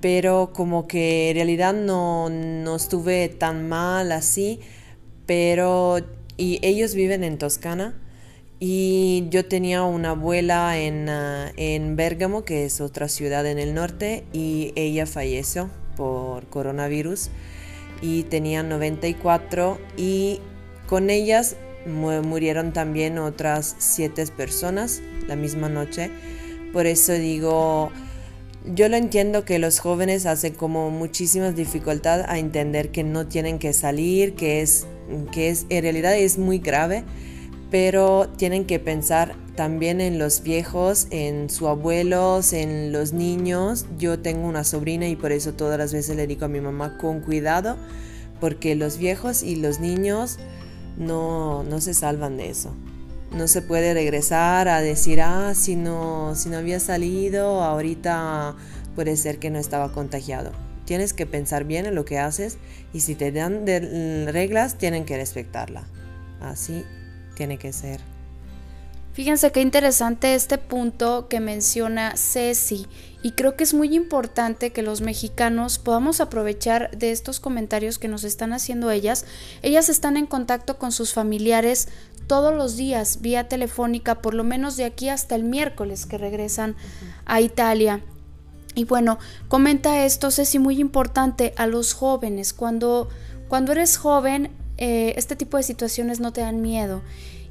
pero 0.00 0.52
como 0.52 0.86
que 0.86 1.30
en 1.30 1.34
realidad 1.34 1.74
no, 1.74 2.30
no 2.30 2.76
estuve 2.76 3.28
tan 3.28 3.68
mal 3.68 4.12
así, 4.12 4.60
pero 5.26 5.98
y 6.36 6.60
ellos 6.62 6.94
viven 6.94 7.24
en 7.24 7.38
Toscana 7.38 8.00
y 8.60 9.26
yo 9.30 9.46
tenía 9.46 9.82
una 9.82 10.10
abuela 10.10 10.78
en, 10.78 11.08
uh, 11.08 11.50
en 11.56 11.96
Bérgamo, 11.96 12.44
que 12.44 12.66
es 12.66 12.80
otra 12.80 13.08
ciudad 13.08 13.44
en 13.46 13.58
el 13.58 13.74
norte, 13.74 14.22
y 14.32 14.72
ella 14.76 15.06
falleció 15.06 15.70
por 15.96 16.46
coronavirus 16.46 17.30
y 18.00 18.24
tenían 18.24 18.68
94 18.68 19.78
y 19.96 20.40
con 20.86 21.10
ellas 21.10 21.56
murieron 21.86 22.72
también 22.72 23.18
otras 23.18 23.76
siete 23.78 24.26
personas 24.26 25.02
la 25.26 25.36
misma 25.36 25.68
noche. 25.68 26.10
Por 26.72 26.86
eso 26.86 27.12
digo, 27.12 27.90
yo 28.74 28.88
lo 28.88 28.96
entiendo 28.96 29.44
que 29.44 29.58
los 29.58 29.80
jóvenes 29.80 30.26
hacen 30.26 30.54
como 30.54 30.90
muchísimas 30.90 31.56
dificultades 31.56 32.26
a 32.28 32.38
entender 32.38 32.90
que 32.90 33.04
no 33.04 33.26
tienen 33.26 33.58
que 33.58 33.72
salir, 33.72 34.34
que 34.34 34.60
es 34.60 34.86
que 35.32 35.48
es 35.48 35.66
en 35.70 35.82
realidad 35.82 36.16
es 36.16 36.38
muy 36.38 36.58
grave, 36.58 37.04
pero 37.70 38.28
tienen 38.36 38.64
que 38.64 38.80
pensar 38.80 39.36
también 39.54 40.00
en 40.00 40.18
los 40.18 40.42
viejos, 40.42 41.06
en 41.10 41.50
sus 41.50 41.68
abuelos, 41.68 42.52
en 42.52 42.92
los 42.92 43.12
niños. 43.12 43.86
Yo 43.98 44.18
tengo 44.18 44.48
una 44.48 44.64
sobrina 44.64 45.06
y 45.06 45.16
por 45.16 45.32
eso 45.32 45.52
todas 45.52 45.78
las 45.78 45.92
veces 45.92 46.16
le 46.16 46.26
digo 46.26 46.46
a 46.46 46.48
mi 46.48 46.60
mamá 46.60 46.98
con 46.98 47.20
cuidado, 47.20 47.76
porque 48.40 48.74
los 48.74 48.98
viejos 48.98 49.42
y 49.42 49.56
los 49.56 49.78
niños 49.78 50.38
no, 50.96 51.62
no 51.62 51.80
se 51.80 51.94
salvan 51.94 52.36
de 52.36 52.50
eso. 52.50 52.74
No 53.32 53.46
se 53.46 53.62
puede 53.62 53.94
regresar 53.94 54.66
a 54.66 54.80
decir, 54.80 55.20
ah, 55.20 55.52
si 55.54 55.76
no, 55.76 56.34
si 56.34 56.48
no 56.48 56.56
había 56.56 56.80
salido, 56.80 57.62
ahorita 57.62 58.56
puede 58.96 59.16
ser 59.16 59.38
que 59.38 59.50
no 59.50 59.60
estaba 59.60 59.92
contagiado. 59.92 60.50
Tienes 60.84 61.12
que 61.12 61.26
pensar 61.26 61.64
bien 61.64 61.86
en 61.86 61.94
lo 61.94 62.04
que 62.04 62.18
haces 62.18 62.58
y 62.92 63.00
si 63.00 63.14
te 63.14 63.30
dan 63.30 63.64
reglas, 64.26 64.78
tienen 64.78 65.04
que 65.04 65.16
respetarla. 65.16 65.84
Así 66.40 66.84
tiene 67.40 67.56
que 67.56 67.72
ser. 67.72 68.02
Fíjense 69.14 69.50
qué 69.50 69.62
interesante 69.62 70.34
este 70.34 70.58
punto 70.58 71.26
que 71.26 71.40
menciona 71.40 72.12
Ceci 72.18 72.86
y 73.22 73.32
creo 73.32 73.56
que 73.56 73.64
es 73.64 73.72
muy 73.72 73.96
importante 73.96 74.72
que 74.72 74.82
los 74.82 75.00
mexicanos 75.00 75.78
podamos 75.78 76.20
aprovechar 76.20 76.90
de 76.90 77.12
estos 77.12 77.40
comentarios 77.40 77.98
que 77.98 78.08
nos 78.08 78.24
están 78.24 78.52
haciendo 78.52 78.90
ellas. 78.90 79.24
Ellas 79.62 79.88
están 79.88 80.18
en 80.18 80.26
contacto 80.26 80.76
con 80.76 80.92
sus 80.92 81.14
familiares 81.14 81.88
todos 82.26 82.54
los 82.54 82.76
días 82.76 83.22
vía 83.22 83.48
telefónica, 83.48 84.20
por 84.20 84.34
lo 84.34 84.44
menos 84.44 84.76
de 84.76 84.84
aquí 84.84 85.08
hasta 85.08 85.34
el 85.34 85.44
miércoles 85.44 86.04
que 86.04 86.18
regresan 86.18 86.76
a 87.24 87.40
Italia. 87.40 88.02
Y 88.74 88.84
bueno, 88.84 89.18
comenta 89.48 90.04
esto, 90.04 90.30
Ceci, 90.30 90.58
muy 90.58 90.78
importante 90.78 91.54
a 91.56 91.66
los 91.66 91.94
jóvenes. 91.94 92.52
Cuando, 92.52 93.08
cuando 93.48 93.72
eres 93.72 93.96
joven, 93.96 94.59
eh, 94.80 95.14
este 95.16 95.36
tipo 95.36 95.56
de 95.56 95.62
situaciones 95.62 96.18
no 96.18 96.32
te 96.32 96.40
dan 96.40 96.60
miedo. 96.60 97.02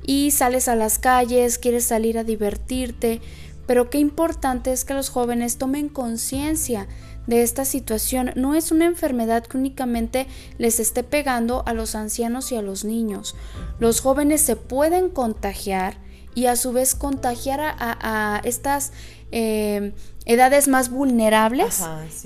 Y 0.06 0.32
sales 0.32 0.68
a 0.68 0.76
las 0.76 1.00
calles, 1.00 1.60
quieres 1.60 1.86
salir 1.86 2.18
a 2.18 2.24
divertirte, 2.24 3.22
pero 3.68 3.90
qué 3.90 4.00
importante 4.00 4.72
es 4.72 4.84
que 4.84 4.96
los 4.96 5.10
jóvenes 5.10 5.58
tomen 5.58 5.90
conciencia 5.90 6.88
de 7.28 7.44
esta 7.44 7.64
situación. 7.64 8.32
No 8.36 8.56
es 8.56 8.72
una 8.72 8.86
enfermedad 8.86 9.46
que 9.46 9.58
únicamente 9.58 10.26
les 10.58 10.80
esté 10.80 11.04
pegando 11.04 11.64
a 11.68 11.74
los 11.74 11.94
ancianos 11.94 12.52
y 12.52 12.56
a 12.56 12.64
los 12.64 12.84
niños. 12.84 13.36
Los 13.78 14.02
jóvenes 14.02 14.42
se 14.42 14.56
pueden 14.56 15.10
contagiar 15.10 15.98
y 16.34 16.48
a 16.48 16.56
su 16.56 16.72
vez 16.72 16.96
contagiar 16.96 17.60
a, 17.62 18.42
estas 18.44 18.92
eh, 19.32 19.94
edades 20.30 20.68
más 20.68 20.92
vulnerables, 20.92 21.82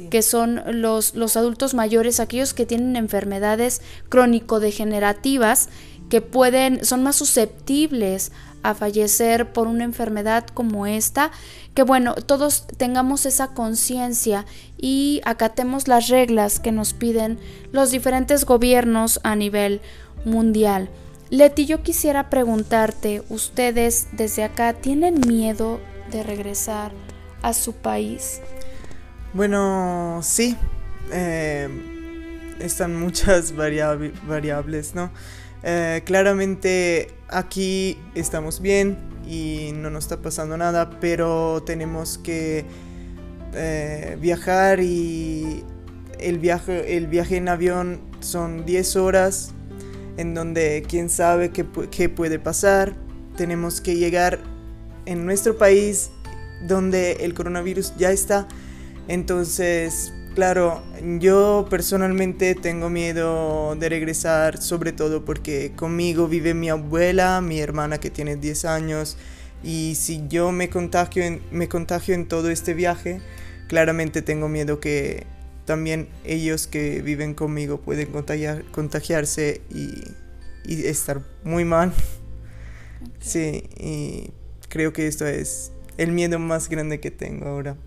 que 0.10 0.22
son 0.22 0.62
los, 0.82 1.16
los 1.16 1.38
adultos 1.38 1.74
mayores, 1.74 2.20
aquellos 2.20 2.54
que 2.54 2.66
tienen 2.66 2.98
enfermedades 2.98 3.82
crónico-degenerativas, 4.10 5.70
que 6.10 6.20
pueden, 6.20 6.84
son 6.84 7.02
más 7.02 7.16
susceptibles 7.16 8.34
a 8.62 8.74
fallecer 8.74 9.54
por 9.54 9.68
una 9.68 9.86
enfermedad 9.86 10.46
como 10.48 10.86
esta, 10.86 11.32
que 11.76 11.84
bueno, 11.84 12.14
todos 12.16 12.68
tengamos 12.76 13.26
esa 13.26 13.54
conciencia 13.54 14.46
y 14.78 15.22
acatemos 15.24 15.88
las 15.88 16.10
reglas 16.10 16.60
que 16.60 16.74
nos 16.74 16.92
piden 16.92 17.40
los 17.72 17.92
diferentes 17.92 18.44
gobiernos 18.44 19.22
a 19.24 19.38
nivel 19.38 19.80
mundial. 20.26 20.90
Leti, 21.30 21.66
yo 21.66 21.84
quisiera 21.84 22.30
preguntarte, 22.30 23.24
¿ustedes 23.30 24.08
desde 24.12 24.44
acá 24.44 24.74
tienen 24.74 25.22
miedo 25.26 25.80
de 26.12 26.22
regresar 26.22 26.92
a 27.44 27.54
su 27.54 27.74
país? 27.74 28.42
Bueno, 29.34 30.22
sí. 30.24 30.58
Eh, 31.12 31.70
están 32.60 33.00
muchas 33.00 33.54
variables, 33.56 34.96
¿no? 34.96 35.12
Eh, 35.62 36.02
claramente 36.06 37.12
aquí 37.30 37.98
estamos 38.16 38.62
bien 38.62 38.98
y 39.26 39.72
no 39.76 39.90
nos 39.90 40.06
está 40.06 40.18
pasando 40.18 40.58
nada, 40.58 41.00
pero 41.00 41.64
tenemos 41.66 42.18
que 42.18 42.66
eh, 43.54 44.18
viajar 44.20 44.80
y 44.82 45.64
el 46.20 46.40
viaje, 46.40 46.98
el 46.98 47.08
viaje 47.08 47.38
en 47.38 47.48
avión 47.48 48.02
son 48.20 48.66
10 48.66 48.96
horas 48.98 49.54
en 50.18 50.34
donde 50.34 50.84
quién 50.88 51.10
sabe 51.10 51.52
qué, 51.52 51.66
qué 51.92 52.10
puede 52.10 52.40
pasar. 52.40 52.94
Tenemos 53.38 53.82
que 53.82 53.96
llegar 53.96 54.40
en 55.06 55.26
nuestro 55.26 55.58
país 55.58 56.12
donde 56.62 57.14
el 57.22 57.34
coronavirus 57.34 57.94
ya 57.98 58.12
está. 58.12 58.48
Entonces, 59.08 60.14
claro, 60.36 60.84
yo 61.20 61.68
personalmente 61.70 62.56
tengo 62.56 62.90
miedo 62.90 63.76
de 63.76 63.90
regresar, 63.90 64.62
sobre 64.62 64.92
todo 64.92 65.26
porque 65.26 65.74
conmigo 65.76 66.28
vive 66.28 66.54
mi 66.54 66.70
abuela, 66.70 67.42
mi 67.42 67.60
hermana 67.60 68.00
que 68.00 68.10
tiene 68.10 68.36
10 68.36 68.66
años, 68.66 69.18
y 69.64 69.96
si 69.96 70.28
yo 70.28 70.52
me 70.52 70.70
contagio 70.70 71.24
en, 71.24 71.42
me 71.52 71.70
contagio 71.70 72.14
en 72.16 72.28
todo 72.28 72.50
este 72.50 72.74
viaje, 72.74 73.22
claramente 73.68 74.22
tengo 74.22 74.50
miedo 74.50 74.80
que 74.80 75.26
también 75.66 76.10
ellos 76.26 76.68
que 76.68 77.02
viven 77.02 77.34
conmigo 77.34 77.80
pueden 77.80 78.12
contagiar, 78.12 78.64
contagiarse 78.72 79.62
y, 79.70 80.04
estar 80.66 81.22
muy 81.44 81.66
mal. 81.66 81.94
Sí, 83.20 83.70
y 83.78 84.32
creo 84.70 84.94
que 84.94 85.08
esto 85.08 85.28
es 85.28 85.73
el 85.98 86.12
miedo 86.12 86.40
más 86.40 86.70
grande 86.70 87.00
que 87.00 87.12
tengo 87.12 87.48
ahora. 87.48 87.78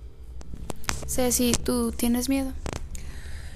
Ceci, 1.06 1.52
¿tú 1.52 1.92
tienes 1.92 2.28
miedo? 2.28 2.52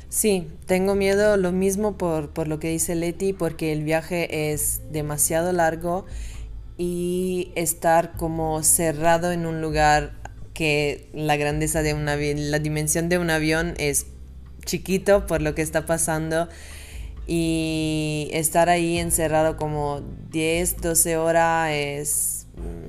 Sí, 0.09 0.49
tengo 0.66 0.95
miedo 0.95 1.37
lo 1.37 1.52
mismo 1.52 1.97
por, 1.97 2.30
por, 2.30 2.49
lo 2.49 2.59
que 2.59 2.69
dice 2.69 2.95
Leti, 2.95 3.33
porque 3.33 3.73
el 3.73 3.85
viaje 3.85 4.52
es 4.52 4.80
demasiado 4.90 5.52
largo 5.52 6.04
y 6.78 7.52
estar 7.54 8.16
como 8.16 8.62
cerrado 8.62 9.30
en 9.33 9.47
un 9.47 9.61
lugar 9.61 10.12
que 10.54 11.09
la 11.14 11.37
grandeza 11.37 11.83
de 11.83 11.95
un 11.95 12.09
avión, 12.09 12.50
la 12.50 12.59
dimensión 12.59 13.09
de 13.09 13.19
un 13.19 13.30
avión 13.30 13.75
es 13.78 14.07
chiquito 14.64 15.26
por 15.26 15.42
lo 15.42 15.54
que 15.54 15.62
está 15.62 15.87
pasando 15.87 16.49
y 17.26 18.28
estar 18.33 18.69
ahí 18.69 18.99
encerrado 18.99 19.57
como 19.57 20.02
10, 20.30 20.80
12 20.80 21.16
horas 21.16 21.71
es 21.73 22.39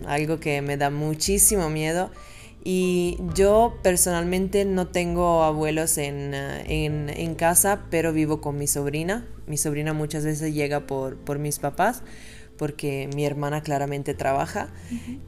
algo 0.05 0.39
que 0.39 0.61
me 0.61 0.77
da 0.77 0.89
muchísimo 0.89 1.69
miedo. 1.69 2.11
Y 2.63 3.17
yo 3.33 3.79
personalmente 3.81 4.65
no 4.65 4.87
tengo 4.87 5.43
abuelos 5.43 5.97
en, 5.97 6.33
en, 6.35 7.09
en, 7.09 7.33
casa, 7.33 7.85
pero 7.89 8.13
vivo 8.13 8.39
con 8.39 8.57
mi 8.57 8.67
sobrina. 8.67 9.25
Mi 9.47 9.57
sobrina 9.57 9.93
muchas 9.93 10.25
veces 10.25 10.53
llega 10.53 10.81
por, 10.85 11.17
por 11.17 11.39
mis 11.39 11.57
papás 11.57 12.03
porque 12.61 13.09
mi 13.15 13.25
hermana 13.25 13.63
claramente 13.63 14.13
trabaja 14.13 14.69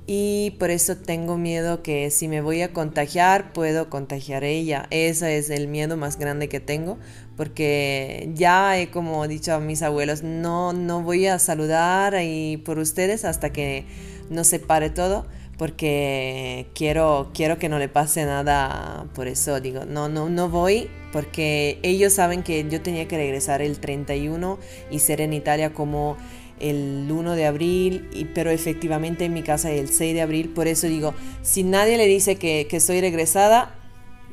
y 0.06 0.52
por 0.60 0.70
eso 0.70 0.98
tengo 0.98 1.36
miedo 1.36 1.82
que 1.82 2.12
si 2.12 2.28
me 2.28 2.42
voy 2.42 2.62
a 2.62 2.74
contagiar 2.74 3.54
puedo 3.54 3.90
contagiar 3.90 4.44
a 4.44 4.48
ella. 4.48 4.86
Ese 4.92 5.40
es 5.40 5.50
el 5.50 5.68
miedo 5.68 5.98
más 5.98 6.20
grande 6.20 6.48
que 6.48 6.60
tengo 6.60 7.00
porque 7.36 8.30
ya 8.36 8.78
he 8.78 8.92
como 8.92 9.28
dicho 9.28 9.52
a 9.56 9.60
mis 9.60 9.82
abuelos, 9.82 10.22
no, 10.22 10.74
no 10.74 11.02
voy 11.02 11.26
a 11.26 11.40
saludar 11.40 12.14
ahí 12.14 12.58
por 12.58 12.78
ustedes 12.78 13.26
hasta 13.26 13.52
que 13.52 13.88
no 14.30 14.44
se 14.44 14.60
pare 14.60 14.90
todo 14.90 15.26
porque 15.58 16.68
quiero, 16.74 17.30
quiero 17.34 17.58
que 17.60 17.70
no 17.70 17.80
le 17.80 17.88
pase 17.88 18.26
nada, 18.26 19.06
por 19.14 19.28
eso 19.28 19.60
digo, 19.62 19.86
no, 19.86 20.10
no, 20.10 20.30
no 20.30 20.50
voy, 20.50 20.90
porque 21.12 21.80
ellos 21.84 22.14
saben 22.14 22.44
que 22.44 22.68
yo 22.70 22.82
tenía 22.82 23.08
que 23.08 23.18
regresar 23.18 23.62
el 23.62 23.80
31 23.80 24.58
y 24.90 25.00
ser 25.00 25.22
en 25.22 25.34
Italia 25.34 25.74
como 25.74 26.18
el 26.60 27.08
1 27.10 27.36
de 27.36 27.46
abril, 27.46 28.10
y, 28.14 28.26
pero 28.26 28.50
efectivamente 28.50 29.26
en 29.26 29.34
mi 29.34 29.44
casa 29.44 29.72
el 29.72 29.90
6 29.90 30.14
de 30.14 30.22
abril. 30.22 30.50
Por 30.50 30.68
eso 30.68 30.88
digo, 30.88 31.14
si 31.44 31.64
nadie 31.64 31.98
le 31.98 32.08
dice 32.08 32.38
que, 32.38 32.68
que 32.70 32.78
estoy 32.78 33.02
regresada, 33.02 33.76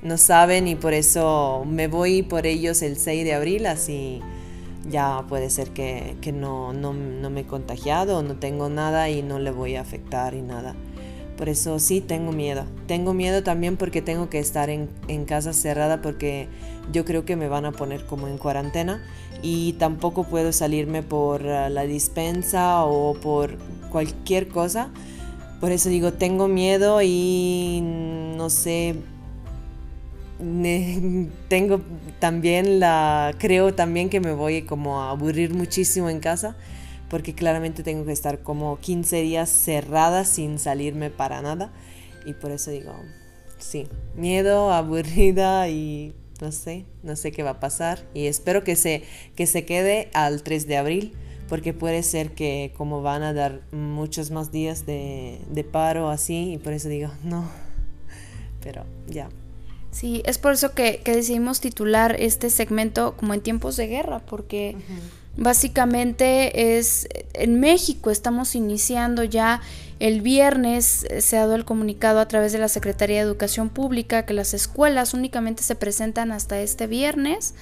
no 0.02 0.16
saben 0.16 0.68
y 0.68 0.74
por 0.74 0.94
eso 0.94 1.64
me 1.66 1.86
voy 1.86 2.22
por 2.22 2.46
ellos 2.46 2.80
el 2.82 2.96
6 2.96 3.24
de 3.24 3.34
abril, 3.34 3.66
así 3.66 4.22
ya 4.88 5.24
puede 5.28 5.50
ser 5.50 5.70
que, 5.70 6.16
que 6.20 6.32
no, 6.32 6.72
no, 6.72 6.92
no, 6.92 7.30
me 7.30 7.40
he 7.40 7.46
contagiado, 7.46 8.22
no 8.22 8.36
tengo 8.36 8.68
nada 8.68 9.10
y 9.10 9.22
no 9.22 9.38
le 9.38 9.50
voy 9.50 9.76
a 9.76 9.82
afectar 9.82 10.34
y 10.34 10.42
nada. 10.42 10.74
Por 11.36 11.48
eso 11.48 11.78
sí 11.78 12.00
tengo 12.00 12.32
miedo. 12.32 12.64
Tengo 12.86 13.14
miedo 13.14 13.42
también 13.42 13.76
porque 13.76 14.02
tengo 14.02 14.28
que 14.28 14.38
estar 14.38 14.68
en, 14.68 14.90
en 15.08 15.24
casa 15.24 15.52
cerrada 15.52 16.02
porque 16.02 16.48
yo 16.92 17.04
creo 17.04 17.24
que 17.24 17.36
me 17.36 17.48
van 17.48 17.64
a 17.64 17.72
poner 17.72 18.04
como 18.04 18.28
en 18.28 18.36
cuarentena 18.36 19.02
y 19.42 19.74
tampoco 19.74 20.24
puedo 20.24 20.52
salirme 20.52 21.02
por 21.02 21.46
eh, 21.46 21.70
la 21.70 21.84
dispensa 21.84 22.84
o 22.84 23.14
por 23.14 23.56
cualquier 23.90 24.48
cosa. 24.48 24.90
Por 25.60 25.72
eso 25.72 25.88
digo, 25.88 26.12
tengo 26.12 26.48
miedo 26.48 27.00
y 27.02 27.80
no 28.36 28.50
sé, 28.50 28.96
tengo 31.48 31.80
también 32.18 32.80
la, 32.80 33.34
creo 33.38 33.74
también 33.74 34.08
que 34.08 34.20
me 34.20 34.32
voy 34.32 34.62
como 34.62 35.02
a 35.02 35.10
aburrir 35.10 35.54
muchísimo 35.54 36.08
en 36.08 36.20
casa 36.20 36.56
porque 37.10 37.34
claramente 37.34 37.82
tengo 37.82 38.06
que 38.06 38.12
estar 38.12 38.42
como 38.42 38.78
15 38.78 39.22
días 39.22 39.50
cerrada 39.50 40.24
sin 40.24 40.58
salirme 40.58 41.10
para 41.10 41.42
nada. 41.42 41.72
Y 42.24 42.34
por 42.34 42.52
eso 42.52 42.70
digo, 42.70 42.94
sí, 43.58 43.88
miedo, 44.14 44.72
aburrida 44.72 45.68
y 45.68 46.14
no 46.40 46.52
sé, 46.52 46.86
no 47.02 47.16
sé 47.16 47.32
qué 47.32 47.42
va 47.42 47.50
a 47.50 47.60
pasar. 47.60 48.06
Y 48.14 48.26
espero 48.26 48.64
que 48.64 48.76
se, 48.76 49.02
que 49.34 49.46
se 49.46 49.66
quede 49.66 50.08
al 50.14 50.42
3 50.42 50.66
de 50.66 50.76
abril 50.76 51.12
porque 51.48 51.74
puede 51.74 52.04
ser 52.04 52.30
que 52.30 52.72
como 52.76 53.02
van 53.02 53.24
a 53.24 53.32
dar 53.32 53.60
muchos 53.72 54.30
más 54.30 54.52
días 54.52 54.86
de, 54.86 55.66
paro 55.72 56.08
así 56.08 56.52
y 56.52 56.58
por 56.58 56.72
eso 56.72 56.88
digo, 56.88 57.10
no, 57.24 57.50
pero 58.62 58.84
ya. 59.08 59.28
Sí, 59.90 60.22
es 60.24 60.38
por 60.38 60.52
eso 60.52 60.72
que, 60.72 61.02
decidimos 61.04 61.60
titular 61.60 62.16
este 62.18 62.48
segmento 62.50 63.16
como 63.16 63.34
en 63.34 63.40
tiempos 63.40 63.76
de 63.76 63.88
guerra, 63.88 64.20
porque 64.20 64.76
básicamente 65.36 66.78
es 66.78 67.08
en 67.34 67.60
México 67.60 68.10
estamos 68.10 68.54
iniciando 68.54 69.24
ya 69.24 69.60
el 70.00 70.22
viernes 70.22 71.04
eh, 71.08 71.20
se 71.20 71.36
ha 71.36 71.40
dado 71.40 71.54
el 71.54 71.64
comunicado 71.64 72.20
a 72.20 72.26
través 72.26 72.52
de 72.52 72.58
la 72.58 72.68
Secretaría 72.68 73.16
de 73.16 73.22
Educación 73.22 73.68
Pública 73.68 74.24
que 74.24 74.34
las 74.34 74.54
escuelas 74.54 75.14
únicamente 75.14 75.62
se 75.62 75.74
presentan 75.76 76.32
hasta 76.32 76.60
este 76.60 76.86
viernes 76.86 77.54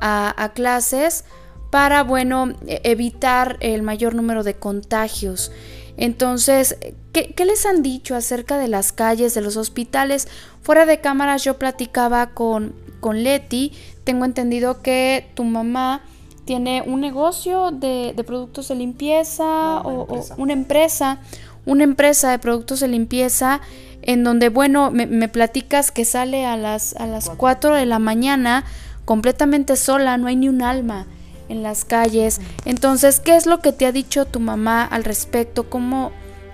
a, 0.00 0.52
clases 0.54 1.24
para, 1.70 2.02
bueno, 2.02 2.54
e, 2.66 2.80
evitar 2.84 3.56
el 3.60 3.82
mayor 3.82 4.14
número 4.14 4.44
de 4.44 4.54
contagios. 4.54 5.50
Entonces, 5.98 6.78
¿qué, 7.12 7.44
les 7.44 7.66
han 7.66 7.82
dicho 7.82 8.14
acerca 8.14 8.56
de 8.56 8.68
las 8.68 8.92
calles, 8.92 9.34
de 9.34 9.40
los 9.40 9.56
hospitales? 9.56 10.28
Fuera 10.62 10.86
de 10.86 11.00
cámaras 11.00 11.44
yo 11.44 11.58
platicaba 11.58 12.30
con, 12.30 12.72
con 13.00 13.22
Leti, 13.22 13.72
tengo 14.04 14.24
entendido 14.24 14.80
que 14.80 15.28
tu 15.34 15.44
mamá 15.44 16.02
tiene 16.44 16.82
un 16.86 17.00
negocio 17.00 17.72
de, 17.72 18.14
productos 18.26 18.68
de 18.68 18.76
limpieza 18.76 19.80
o 19.82 20.06
una 20.38 20.54
empresa 20.54 21.20
una 21.66 21.84
empresa 21.84 22.30
de 22.30 22.38
productos 22.38 22.80
de 22.80 22.88
limpieza 22.88 23.60
en 24.00 24.24
donde, 24.24 24.48
bueno, 24.48 24.90
me, 24.90 25.28
platicas 25.28 25.90
que 25.90 26.06
sale 26.06 26.46
a 26.46 26.56
las, 26.56 26.96
a 26.96 27.06
las 27.06 27.28
4 27.28 27.74
de 27.74 27.84
la 27.84 27.98
mañana 27.98 28.64
completamente 29.04 29.76
sola, 29.76 30.16
no 30.16 30.28
hay 30.28 30.36
ni 30.36 30.48
un 30.48 30.62
alma 30.62 31.06
en 31.48 31.62
las 31.62 31.84
calles. 31.84 32.40
Entonces, 32.64 33.20
¿qué 33.20 33.36
es 33.36 33.46
lo 33.46 33.60
que 33.60 33.72
te 33.72 33.86
ha 33.86 33.92
dicho 33.92 34.26
tu 34.26 34.40
mamá 34.40 34.84
al 34.84 35.04
respecto? 35.04 35.68
¿Cómo, 35.68 36.12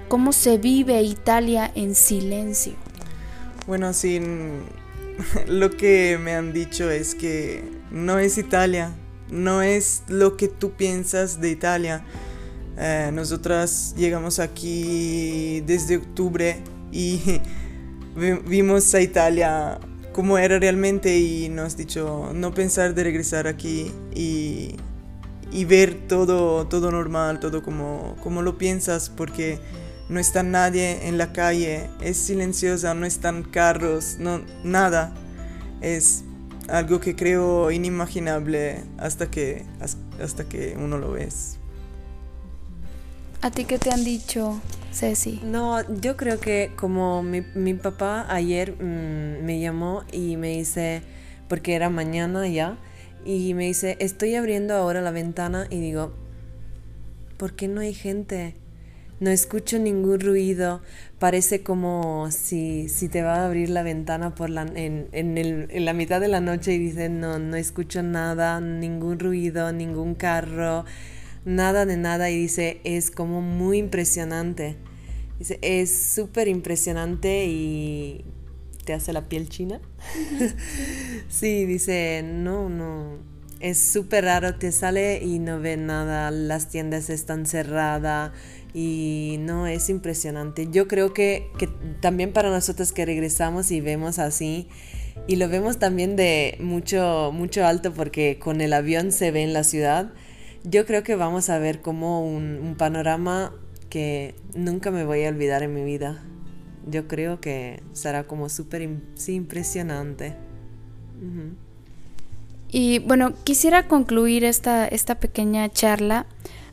cómo 0.09 0.33
se 0.33 0.59
vive 0.59 1.03
Italia 1.03 1.71
en 1.75 1.95
silencio? 1.95 2.75
Bueno, 3.67 3.93
sin 3.93 4.63
lo 5.47 5.71
que 5.71 6.19
me 6.23 6.35
han 6.35 6.53
dicho 6.53 6.91
es 6.91 7.15
que 7.15 7.65
no 7.91 8.19
es 8.19 8.39
Italia, 8.39 8.93
no 9.31 9.63
es 9.63 10.03
lo 10.09 10.37
que 10.37 10.49
tú 10.49 10.73
piensas 10.73 11.41
de 11.41 11.51
Italia. 11.51 12.05
Eh, 12.77 13.11
nosotras 13.13 13.95
llegamos 13.97 14.41
aquí 14.41 15.63
desde 15.67 15.97
octubre 15.97 16.61
y 16.91 17.41
vimos 18.47 18.95
a 18.95 19.01
Italia 19.01 19.79
como 20.15 20.39
era 20.39 20.61
realmente 20.61 21.19
y 21.19 21.49
nos 21.49 21.77
dicho 21.77 22.31
no 22.33 22.55
pensar 22.55 22.95
de 22.95 23.03
regresar 23.03 23.49
aquí 23.49 23.91
y, 24.15 24.77
ver 25.67 26.07
todo, 26.09 26.69
todo 26.69 26.91
normal, 26.91 27.41
todo 27.41 27.63
como, 27.63 28.17
como 28.23 28.41
lo 28.41 28.57
piensas 28.57 29.11
porque 29.11 29.59
no 30.09 30.21
está 30.21 30.43
nadie 30.43 31.09
en 31.09 31.19
la 31.19 31.33
calle, 31.33 31.91
es 32.01 32.17
silenciosa, 32.17 32.95
no 32.95 33.07
están 33.07 33.43
carros, 33.43 34.17
no, 34.21 34.41
nada. 34.63 35.13
Es 35.81 36.23
algo 36.69 37.01
que 37.01 37.17
creo 37.17 37.71
inimaginable 37.71 38.85
hasta 38.99 39.31
que, 39.31 39.67
hasta 40.21 40.49
que 40.49 40.77
uno 40.79 40.97
lo 40.97 41.13
ves. 41.13 41.59
¿A 43.45 43.51
ti 43.51 43.67
qué 43.67 43.79
te 43.79 43.91
han 43.91 44.05
dicho, 44.05 44.59
Ceci? 44.91 45.39
No, 45.45 45.83
yo 46.01 46.17
creo 46.17 46.41
que 46.41 46.71
como 46.77 47.23
mi, 47.23 47.43
mi 47.55 47.75
papá 47.75 48.25
ayer 48.31 48.73
mm, 48.73 49.45
me 49.45 49.61
llamó 49.61 50.03
y 50.11 50.39
me 50.39 50.57
dice, 50.57 51.03
porque 51.47 51.75
era 51.75 51.91
mañana 51.91 52.49
ya, 52.49 52.79
y 53.23 53.53
me 53.53 53.67
dice, 53.67 53.99
estoy 54.01 54.35
abriendo 54.35 54.73
ahora 54.73 55.03
la 55.03 55.11
ventana 55.11 55.67
y 55.69 55.79
digo, 55.79 56.15
¿por 57.37 57.53
qué 57.53 57.69
no 57.69 57.83
hay 57.83 57.93
gente? 57.93 58.55
no 59.21 59.31
escucho 59.31 59.79
ningún 59.79 60.21
ruido, 60.21 60.81
parece 61.19 61.63
como 61.63 62.31
si, 62.31 62.89
si 62.89 63.09
te 63.09 63.23
va 63.23 63.37
a 63.37 63.47
abrir 63.47 63.69
la 63.71 63.83
ventana 63.83 64.35
por 64.35 64.49
la, 64.51 64.63
en, 64.63 65.09
en, 65.13 65.39
el, 65.39 65.69
en, 65.71 65.85
la 65.85 65.93
mitad 65.93 66.21
de 66.21 66.29
la 66.29 66.41
noche 66.41 66.73
y 66.73 66.79
dices, 66.79 67.11
no, 67.11 67.39
no 67.39 67.57
escucho 67.57 68.03
nada, 68.03 68.61
ningún 68.61 69.19
ruido, 69.19 69.73
ningún 69.73 70.15
carro, 70.15 70.85
nada 71.45 71.87
de 71.87 71.97
nada 71.97 72.31
y 72.31 72.39
dice, 72.39 72.81
es 72.85 73.11
como 73.11 73.41
muy 73.41 73.79
impresionante. 73.79 74.77
Dice, 75.39 75.59
es 75.63 75.97
súper 75.97 76.49
impresionante 76.49 77.47
y 77.47 78.25
te 78.85 78.93
hace 78.93 79.13
la 79.13 79.29
piel 79.29 79.49
china. 79.49 79.81
sí, 81.29 81.65
dice, 81.65 82.23
no, 82.25 82.69
no, 82.69 83.19
es 83.61 83.79
súper 83.79 84.25
raro, 84.25 84.55
te 84.57 84.73
sale 84.73 85.23
y 85.25 85.39
no 85.39 85.59
ve 85.59 85.77
nada, 85.77 86.31
las 86.31 86.69
tiendas 86.69 87.11
están 87.11 87.47
cerradas 87.47 88.33
y 88.75 89.37
no, 89.41 89.67
es 89.67 89.89
impresionante. 89.89 90.69
Yo 90.71 90.89
creo 90.89 91.15
que, 91.15 91.51
también 92.01 92.33
para 92.33 92.51
nosotros 92.51 92.93
que 92.93 93.07
regresamos 93.07 93.71
y 93.71 93.81
vemos 93.81 94.19
así, 94.19 94.69
y 95.27 95.37
lo 95.37 95.49
vemos 95.49 95.79
también 95.79 96.17
de 96.17 96.59
mucho, 96.61 97.31
mucho 97.33 97.65
alto 97.65 97.93
porque 97.95 98.39
con 98.39 98.61
el 98.61 98.73
avión 98.73 99.13
se 99.13 99.31
ve 99.31 99.43
en 99.43 99.53
la 99.53 99.65
ciudad, 99.65 100.13
yo 100.65 100.87
creo 100.87 101.03
que 101.03 101.15
vamos 101.15 101.51
a 101.51 101.59
ver 101.59 101.81
como 101.81 102.27
un, 102.27 102.75
panorama 102.77 103.53
que 103.91 104.35
nunca 104.55 104.91
me 104.91 105.05
voy 105.05 105.25
a 105.25 105.29
olvidar 105.29 105.63
en 105.63 105.75
mi 105.75 105.85
vida. 105.85 106.23
Yo 106.87 107.07
creo 107.07 107.41
que 107.41 107.83
será 107.93 108.25
como 108.25 108.49
súper 108.49 108.83
impresionante. 108.83 110.37
Y 112.69 112.99
bueno, 113.01 113.35
quisiera 113.45 113.87
concluir 113.87 114.45
esta, 114.45 114.87
esta 114.89 115.21
pequeña 115.21 115.71
charla 115.71 116.27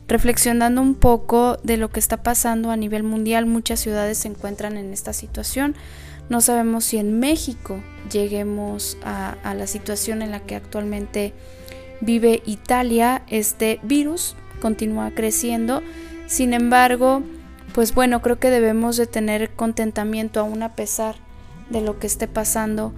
reflexionando 0.08 0.82
un 0.82 0.94
poco 0.94 1.56
de 1.62 1.76
lo 1.76 1.90
que 1.90 2.00
está 2.00 2.22
pasando 2.22 2.70
a 2.70 2.76
nivel 2.76 3.02
mundial. 3.02 3.46
Muchas 3.46 3.80
ciudades 3.80 4.18
se 4.18 4.28
encuentran 4.28 4.76
en 4.76 4.92
esta 4.92 5.12
situación. 5.12 5.74
No 6.28 6.40
sabemos 6.40 6.84
si 6.84 6.98
en 6.98 7.18
México 7.18 7.82
lleguemos 8.10 8.96
a, 9.04 9.54
la 9.54 9.66
situación 9.66 10.22
en 10.22 10.30
la 10.30 10.40
que 10.40 10.56
actualmente 10.56 11.34
vive 12.02 12.42
Italia. 12.44 13.22
Este 13.28 13.80
virus 13.82 14.36
continúa 14.60 15.10
creciendo. 15.12 15.82
Sin 16.26 16.52
embargo, 16.52 17.22
pues 17.74 17.94
bueno, 17.94 18.20
creo 18.20 18.38
que 18.38 18.50
debemos 18.50 18.98
de 18.98 19.06
tener 19.06 19.54
contentamiento 19.54 20.40
aún 20.40 20.62
a 20.62 20.74
pesar 20.74 21.16
de 21.70 21.80
lo 21.80 21.98
que 21.98 22.06
esté 22.06 22.28
pasando 22.28 22.92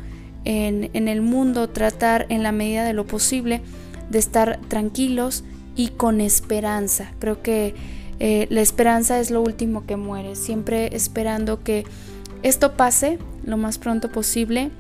en, 0.45 0.91
en 0.95 1.07
el 1.07 1.23
mundo, 1.23 1.71
tratar 1.71 2.27
en 2.29 2.43
la 2.43 2.51
medida 2.51 2.85
de 2.85 2.93
lo 2.93 3.07
posible 3.07 3.63
de 4.11 4.19
estar 4.19 4.61
tranquilos, 4.69 5.45
y 5.77 5.89
con 5.89 6.21
esperanza. 6.21 7.13
Creo 7.19 7.43
que 7.43 7.75
eh, 8.21 8.47
la 8.51 8.61
esperanza 8.61 9.19
es 9.19 9.31
lo 9.31 9.43
último 9.43 9.87
que 9.87 9.97
muere, 9.97 10.37
siempre 10.37 10.95
esperando 10.95 11.63
que 11.63 11.85
esto 12.43 12.77
pase 12.77 13.19
lo 13.45 13.57
más 13.57 13.79
pronto 13.79 14.11
posible 14.11 14.71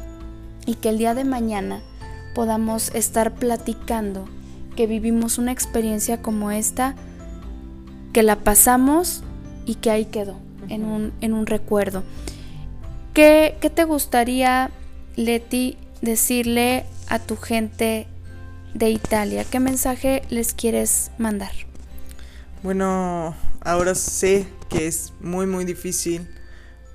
y 0.67 0.75
que 0.75 0.91
el 0.91 0.99
día 0.99 1.15
de 1.15 1.25
mañana 1.25 1.83
podamos 2.35 2.91
estar 2.95 3.35
platicando 3.35 4.29
que 4.77 4.87
vivimos 4.87 5.39
una 5.39 5.53
experiencia 5.53 6.21
como 6.21 6.51
esta, 6.51 6.95
que 8.13 8.23
la 8.23 8.41
pasamos 8.41 9.23
y 9.67 9.77
que 9.77 9.91
ahí 9.91 10.05
quedó, 10.07 10.39
en 10.69 10.85
un, 10.85 11.13
en 11.21 11.33
un 11.33 11.47
recuerdo. 11.47 12.03
¿Qué, 13.13 13.57
¿Qué 13.61 13.71
te 13.71 13.85
gustaría, 13.85 14.71
Leti, 15.17 15.79
decirle 16.03 16.85
a 17.09 17.19
tu 17.19 17.37
gente 17.37 18.07
de 18.75 18.91
Italia. 18.91 19.45
¿Qué 19.45 19.61
mensaje 19.61 20.23
les 20.29 20.53
quieres 20.53 21.11
mandar? 21.19 21.53
Bueno, 22.63 23.35
ahora 23.61 23.95
sé 23.95 24.47
que 24.69 24.87
es 24.87 25.13
muy 25.21 25.47
muy 25.47 25.65
difícil, 25.65 26.29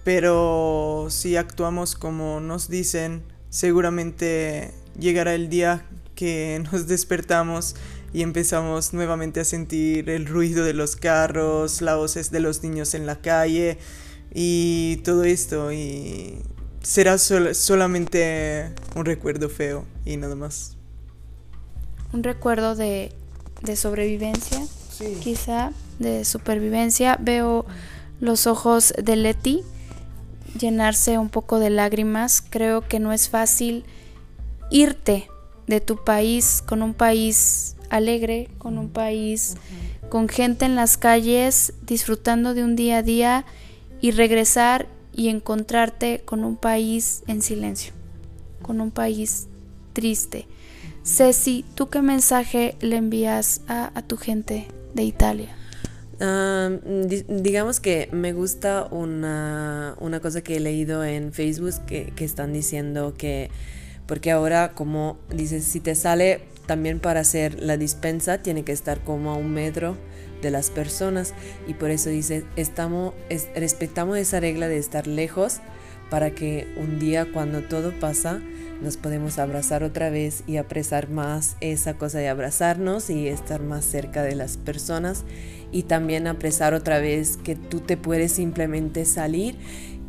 pero 0.04 1.08
si 1.10 1.38
actuamos 1.38 1.96
como 1.96 2.40
nos 2.40 2.70
dicen, 2.70 3.24
seguramente 3.50 4.74
llegará 5.00 5.34
el 5.34 5.50
día 5.50 5.86
que 6.16 6.62
nos 6.72 6.88
despertamos 6.88 7.76
y 8.14 8.22
empezamos 8.24 8.94
nuevamente 8.94 9.40
a 9.40 9.46
sentir 9.46 10.10
el 10.10 10.26
ruido 10.26 10.66
de 10.66 10.74
los 10.74 10.96
carros, 10.96 11.82
las 11.82 11.96
voces 11.96 12.32
de 12.32 12.40
los 12.40 12.64
niños 12.64 12.94
en 12.94 13.06
la 13.06 13.22
calle 13.22 13.78
y 14.34 14.98
todo 15.04 15.24
esto 15.24 15.72
y 15.72 16.40
será 16.82 17.18
solamente 17.18 18.72
un 18.96 19.06
recuerdo 19.06 19.50
feo 19.50 19.86
y 20.06 20.18
nada 20.18 20.36
más 20.36 20.80
un 22.12 22.24
recuerdo 22.24 22.76
de, 22.76 23.12
de 23.62 23.76
sobrevivencia, 23.76 24.66
quizá, 25.22 25.72
de 26.00 26.26
supervivencia. 26.26 27.18
Veo 27.20 27.66
los 28.20 28.48
ojos 28.48 28.94
de 29.02 29.16
Leti 29.16 29.64
llenarse 30.58 31.18
un 31.18 31.30
poco 31.30 31.60
de 31.60 31.70
lágrimas. 31.70 32.44
Creo 32.48 32.82
que 32.82 33.00
no 33.00 33.14
es 33.14 33.30
fácil 33.30 33.86
irte 34.72 35.28
de 35.68 35.82
tu 35.82 36.04
país 36.04 36.64
con 36.66 36.82
un 36.82 36.94
país 36.94 37.76
alegre, 37.90 38.50
con 38.58 38.78
un 38.78 38.90
país 38.90 39.56
con 40.10 40.28
gente 40.28 40.66
en 40.66 40.76
las 40.76 40.98
calles, 40.98 41.74
disfrutando 41.86 42.54
de 42.54 42.64
un 42.64 42.76
día 42.76 42.98
a 42.98 43.04
día 43.04 43.46
y 44.02 44.12
regresar 44.12 44.88
y 45.14 45.30
encontrarte 45.30 46.22
con 46.26 46.44
un 46.44 46.58
país 46.58 47.24
en 47.28 47.42
silencio, 47.42 47.94
con 48.62 48.82
un 48.82 48.92
país 48.92 49.48
triste. 49.94 50.48
Ceci, 51.04 51.66
¿tú 51.76 51.90
qué 51.90 52.02
mensaje 52.02 52.76
le 52.82 52.98
envías 52.98 53.62
a, 53.68 54.02
tu 54.08 54.18
gente 54.18 54.68
de 54.94 55.04
Italia? 55.04 55.56
digamos 57.30 57.80
que 57.80 58.10
me 58.12 58.34
gusta 58.34 58.86
una, 58.92 59.96
cosa 60.22 60.42
que 60.42 60.58
he 60.58 60.60
leído 60.60 61.06
en 61.06 61.32
Facebook 61.32 61.86
que, 61.86 62.12
están 62.18 62.52
diciendo 62.52 63.14
que, 63.18 63.50
porque 64.10 64.32
ahora 64.32 64.74
como 64.74 65.20
dices, 65.30 65.64
si 65.64 65.80
te 65.80 65.94
sale 65.94 66.42
también 66.66 67.00
para 67.00 67.20
hacer 67.20 67.62
la 67.62 67.78
dispensa, 67.78 68.40
tiene 68.40 68.64
que 68.64 68.72
estar 68.72 69.04
como 69.04 69.30
a 69.30 69.36
un 69.36 69.54
metro 69.54 69.98
de 70.42 70.50
las 70.50 70.72
personas. 70.72 71.36
Y 71.68 71.76
por 71.76 71.92
eso 71.92 72.10
dice, 72.10 72.44
estamos, 72.56 73.14
respetamos 73.56 74.18
esa 74.18 74.40
regla 74.40 74.68
de 74.68 74.78
estar 74.80 75.06
lejos 75.06 75.60
para 76.10 76.32
que 76.32 76.68
un 76.76 76.98
día 76.98 77.32
cuando 77.32 77.62
todo 77.62 77.92
pasa, 78.00 78.42
nos 78.82 78.98
podemos 78.98 79.38
abrazar 79.38 79.84
otra 79.84 80.10
vez 80.10 80.44
y 80.48 80.58
apresar 80.58 81.10
más 81.10 81.56
esa 81.62 81.94
cosa 81.94 82.18
de 82.18 82.30
abrazarnos 82.30 83.12
y 83.12 83.28
estar 83.28 83.62
más 83.62 83.86
cerca 83.86 84.24
de 84.24 84.34
las 84.34 84.58
personas. 84.58 85.24
Y 85.72 85.84
también 85.84 86.26
apresar 86.26 86.74
otra 86.74 86.98
vez 86.98 87.38
que 87.38 87.56
tú 87.56 87.80
te 87.80 87.96
puedes 87.96 88.32
simplemente 88.32 89.06
salir 89.06 89.56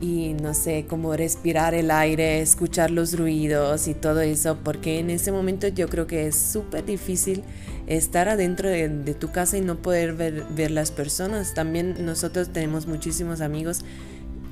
y 0.00 0.34
no 0.40 0.54
sé, 0.54 0.86
como 0.88 1.14
respirar 1.14 1.74
el 1.74 1.90
aire, 1.90 2.40
escuchar 2.40 2.90
los 2.90 3.18
ruidos 3.18 3.86
y 3.86 3.94
todo 3.94 4.22
eso, 4.22 4.58
porque 4.64 4.98
en 4.98 5.10
ese 5.10 5.30
momento 5.30 5.68
yo 5.68 5.88
creo 5.88 6.06
que 6.06 6.26
es 6.26 6.36
súper 6.36 6.86
difícil 6.86 7.42
estar 7.86 8.28
adentro 8.28 8.68
de, 8.70 8.88
tu 9.14 9.30
casa 9.30 9.58
y 9.58 9.60
no 9.60 9.76
poder 9.76 10.14
ver, 10.14 10.44
ver 10.50 10.70
las 10.70 10.90
personas. 10.90 11.52
También 11.52 12.06
nosotros 12.06 12.50
tenemos 12.50 12.86
muchísimos 12.86 13.42
amigos, 13.42 13.80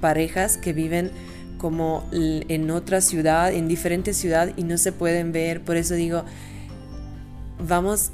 parejas 0.00 0.58
que 0.58 0.74
viven 0.74 1.10
como 1.56 2.06
en 2.12 2.70
otra 2.70 3.00
ciudad, 3.00 3.52
en 3.52 3.68
diferente 3.68 4.12
ciudad 4.12 4.52
y 4.56 4.64
no 4.64 4.76
se 4.76 4.92
pueden 4.92 5.32
ver. 5.32 5.62
Por 5.62 5.76
eso 5.76 5.94
digo, 5.94 6.24
vamos 7.66 8.10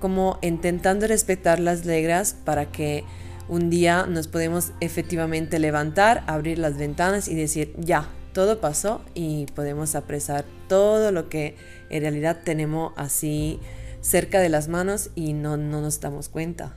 como 0.00 0.38
intentando 0.42 1.06
respetar 1.06 1.60
las 1.60 1.84
reglas 1.84 2.34
para 2.44 2.66
que 2.66 3.04
un 3.48 3.70
día 3.70 4.06
nos 4.06 4.28
podemos 4.28 4.72
efectivamente 4.80 5.58
levantar, 5.58 6.24
abrir 6.26 6.58
las 6.58 6.76
ventanas 6.76 7.28
y 7.28 7.34
decir, 7.34 7.74
ya, 7.78 8.08
todo 8.32 8.60
pasó 8.60 9.02
y 9.14 9.46
podemos 9.54 9.94
apresar 9.94 10.44
todo 10.68 11.12
lo 11.12 11.28
que 11.28 11.56
en 11.90 12.02
realidad 12.02 12.40
tenemos 12.44 12.92
así 12.96 13.60
cerca 14.00 14.40
de 14.40 14.48
las 14.48 14.68
manos 14.68 15.10
y 15.14 15.32
no, 15.32 15.56
nos 15.56 16.00
damos 16.00 16.28
cuenta. 16.28 16.74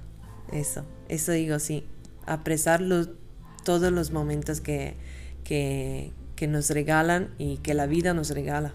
Eso, 0.52 0.84
eso 1.08 1.32
digo, 1.32 1.60
sí, 1.60 1.86
apresar 2.26 2.82
todos 3.64 3.92
los 3.92 4.12
momentos 4.12 4.62
que, 4.62 4.96
que, 5.44 6.12
nos 6.48 6.70
regalan 6.70 7.34
y 7.38 7.58
que 7.58 7.74
la 7.74 7.88
vida 7.88 8.14
nos 8.14 8.30
regala. 8.30 8.74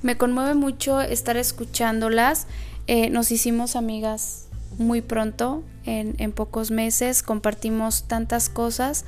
Me 0.00 0.16
conmueve 0.16 0.54
mucho 0.54 1.00
estar 1.00 1.36
escuchándolas. 1.36 2.46
Eh, 2.86 3.10
nos 3.10 3.30
hicimos 3.30 3.76
amigas 3.76 4.48
muy 4.78 5.00
pronto, 5.00 5.62
en, 5.84 6.32
pocos 6.32 6.70
meses, 6.70 7.22
compartimos 7.22 8.04
tantas 8.04 8.48
cosas. 8.48 9.04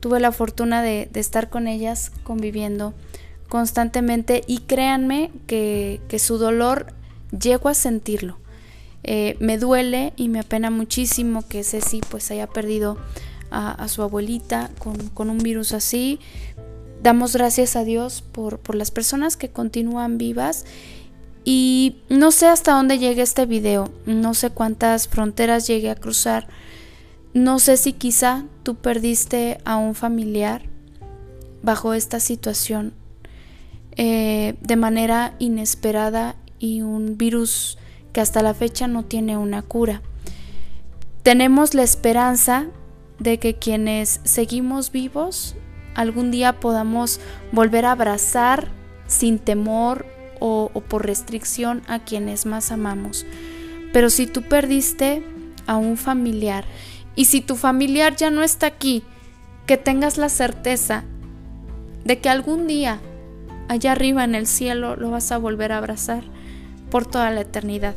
Tuve 0.00 0.20
la 0.20 0.32
fortuna 0.32 0.82
de, 0.82 1.08
estar 1.14 1.50
con 1.50 1.66
ellas 1.66 2.12
conviviendo 2.22 2.94
constantemente 3.48 4.42
y 4.46 4.58
créanme 4.58 5.30
que, 5.46 6.00
su 6.18 6.38
dolor 6.38 6.86
llego 7.38 7.68
a 7.68 7.74
sentirlo. 7.74 8.38
Eh, 9.04 9.36
me 9.40 9.58
duele 9.58 10.12
y 10.16 10.28
me 10.28 10.40
apena 10.40 10.70
muchísimo 10.70 11.46
que 11.48 11.64
Ceci 11.64 12.00
pues 12.08 12.30
haya 12.30 12.46
perdido 12.46 12.98
a, 13.50 13.88
su 13.88 14.02
abuelita 14.02 14.70
con, 14.78 15.30
un 15.30 15.38
virus 15.38 15.72
así. 15.72 16.20
Damos 17.02 17.34
gracias 17.34 17.74
a 17.74 17.84
Dios 17.84 18.22
por, 18.22 18.60
por 18.60 18.76
las 18.76 18.90
personas 18.90 19.36
que 19.36 19.50
continúan 19.50 20.18
vivas 20.18 20.64
y 21.44 21.96
no 22.08 22.30
sé 22.30 22.46
hasta 22.46 22.72
dónde 22.72 22.98
llegue 22.98 23.22
este 23.22 23.46
video, 23.46 23.90
no 24.06 24.34
sé 24.34 24.50
cuántas 24.50 25.08
fronteras 25.08 25.66
llegue 25.66 25.90
a 25.90 25.96
cruzar, 25.96 26.48
no 27.34 27.58
sé 27.58 27.76
si 27.76 27.92
quizá 27.92 28.44
tú 28.62 28.76
perdiste 28.76 29.58
a 29.64 29.76
un 29.76 29.94
familiar 29.94 30.62
bajo 31.62 31.94
esta 31.94 32.20
situación 32.20 32.92
eh, 33.96 34.54
de 34.60 34.76
manera 34.76 35.34
inesperada 35.38 36.36
y 36.58 36.82
un 36.82 37.18
virus 37.18 37.78
que 38.12 38.20
hasta 38.20 38.42
la 38.42 38.54
fecha 38.54 38.86
no 38.86 39.04
tiene 39.04 39.36
una 39.36 39.62
cura. 39.62 40.02
Tenemos 41.22 41.74
la 41.74 41.82
esperanza 41.82 42.66
de 43.18 43.38
que 43.38 43.54
quienes 43.54 44.20
seguimos 44.24 44.92
vivos 44.92 45.54
algún 45.94 46.30
día 46.30 46.58
podamos 46.60 47.20
volver 47.52 47.84
a 47.84 47.92
abrazar 47.92 48.68
sin 49.06 49.38
temor 49.38 50.06
o, 50.42 50.68
por 50.88 51.06
restricción 51.06 51.82
a 51.86 52.00
quienes 52.00 52.46
más 52.46 52.72
amamos. 52.72 53.24
Pero 53.92 54.10
si 54.10 54.26
tú 54.26 54.42
perdiste 54.42 55.22
a 55.66 55.76
un 55.76 55.96
familiar 55.96 56.64
y 57.14 57.26
si 57.26 57.40
tu 57.40 57.54
familiar 57.54 58.16
ya 58.16 58.30
no 58.30 58.42
está 58.42 58.66
aquí, 58.66 59.04
que 59.66 59.76
tengas 59.76 60.18
la 60.18 60.28
certeza 60.28 61.04
de 62.04 62.18
que 62.18 62.28
algún 62.28 62.66
día 62.66 62.98
allá 63.68 63.92
arriba 63.92 64.24
en 64.24 64.34
el 64.34 64.48
cielo 64.48 64.96
lo 64.96 65.10
vas 65.12 65.30
a 65.30 65.38
volver 65.38 65.70
a 65.70 65.78
abrazar 65.78 66.24
por 66.90 67.06
toda 67.06 67.30
la 67.30 67.42
eternidad. 67.42 67.94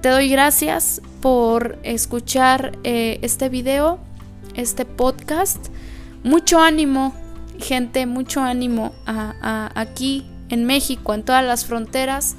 Te 0.00 0.10
doy 0.10 0.28
gracias 0.28 1.02
por 1.20 1.78
escuchar 1.82 2.78
eh, 2.84 3.18
este 3.22 3.48
video, 3.48 3.98
este 4.54 4.84
podcast. 4.84 5.66
Mucho 6.22 6.60
ánimo, 6.60 7.12
gente, 7.58 8.06
mucho 8.06 8.40
ánimo 8.40 8.92
aquí 9.06 10.24
en 10.48 10.64
México, 10.64 11.14
en 11.14 11.24
todas 11.24 11.44
las 11.44 11.64
fronteras. 11.64 12.36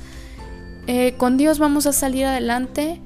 Eh, 0.87 1.15
con 1.17 1.37
Dios 1.37 1.59
vamos 1.59 1.85
a 1.85 1.93
salir 1.93 2.25
adelante. 2.25 3.01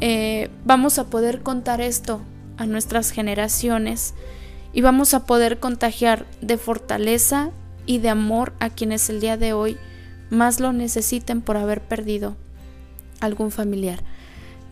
Eh, 0.00 0.48
vamos 0.64 0.98
a 0.98 1.10
poder 1.10 1.42
contar 1.42 1.80
esto 1.80 2.20
a 2.56 2.66
nuestras 2.66 3.10
generaciones 3.10 4.14
y 4.72 4.80
vamos 4.80 5.14
a 5.14 5.26
poder 5.26 5.58
contagiar 5.58 6.26
de 6.40 6.56
fortaleza 6.56 7.50
y 7.86 7.98
de 7.98 8.08
amor 8.08 8.54
a 8.60 8.70
quienes 8.70 9.10
el 9.10 9.20
día 9.20 9.36
de 9.36 9.52
hoy 9.52 9.76
más 10.30 10.60
lo 10.60 10.72
necesiten 10.72 11.42
por 11.42 11.56
haber 11.56 11.82
perdido 11.82 12.36
algún 13.20 13.50
familiar. 13.50 14.02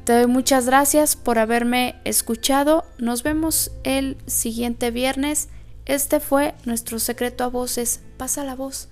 Te 0.04 0.14
doy 0.14 0.26
muchas 0.26 0.64
gracias 0.64 1.16
por 1.16 1.38
haberme 1.38 1.96
escuchado. 2.04 2.86
Nos 2.96 3.22
vemos 3.22 3.72
el 3.84 4.16
siguiente 4.26 4.90
viernes. 4.90 5.48
Este 5.84 6.20
fue 6.20 6.54
nuestro 6.64 6.98
secreto 6.98 7.44
a 7.44 7.48
voces. 7.48 8.00
Pasa 8.16 8.44
la 8.44 8.54
voz 8.54 8.88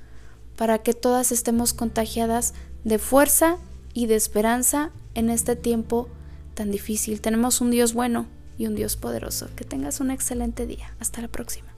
para 0.56 0.78
que 0.78 0.94
todas 0.94 1.32
estemos 1.32 1.72
contagiadas 1.72 2.54
de 2.84 2.98
fuerza 2.98 3.58
y 3.94 4.06
de 4.06 4.16
esperanza 4.16 4.90
en 5.14 5.30
este 5.30 5.56
tiempo 5.56 6.08
tan 6.54 6.70
difícil. 6.70 7.20
Tenemos 7.20 7.60
un 7.60 7.70
Dios 7.70 7.94
bueno 7.94 8.26
y 8.58 8.66
un 8.66 8.74
Dios 8.74 8.96
poderoso. 8.96 9.48
Que 9.54 9.64
tengas 9.64 10.00
un 10.00 10.10
excelente 10.10 10.66
día. 10.66 10.94
Hasta 10.98 11.20
la 11.22 11.28
próxima. 11.28 11.75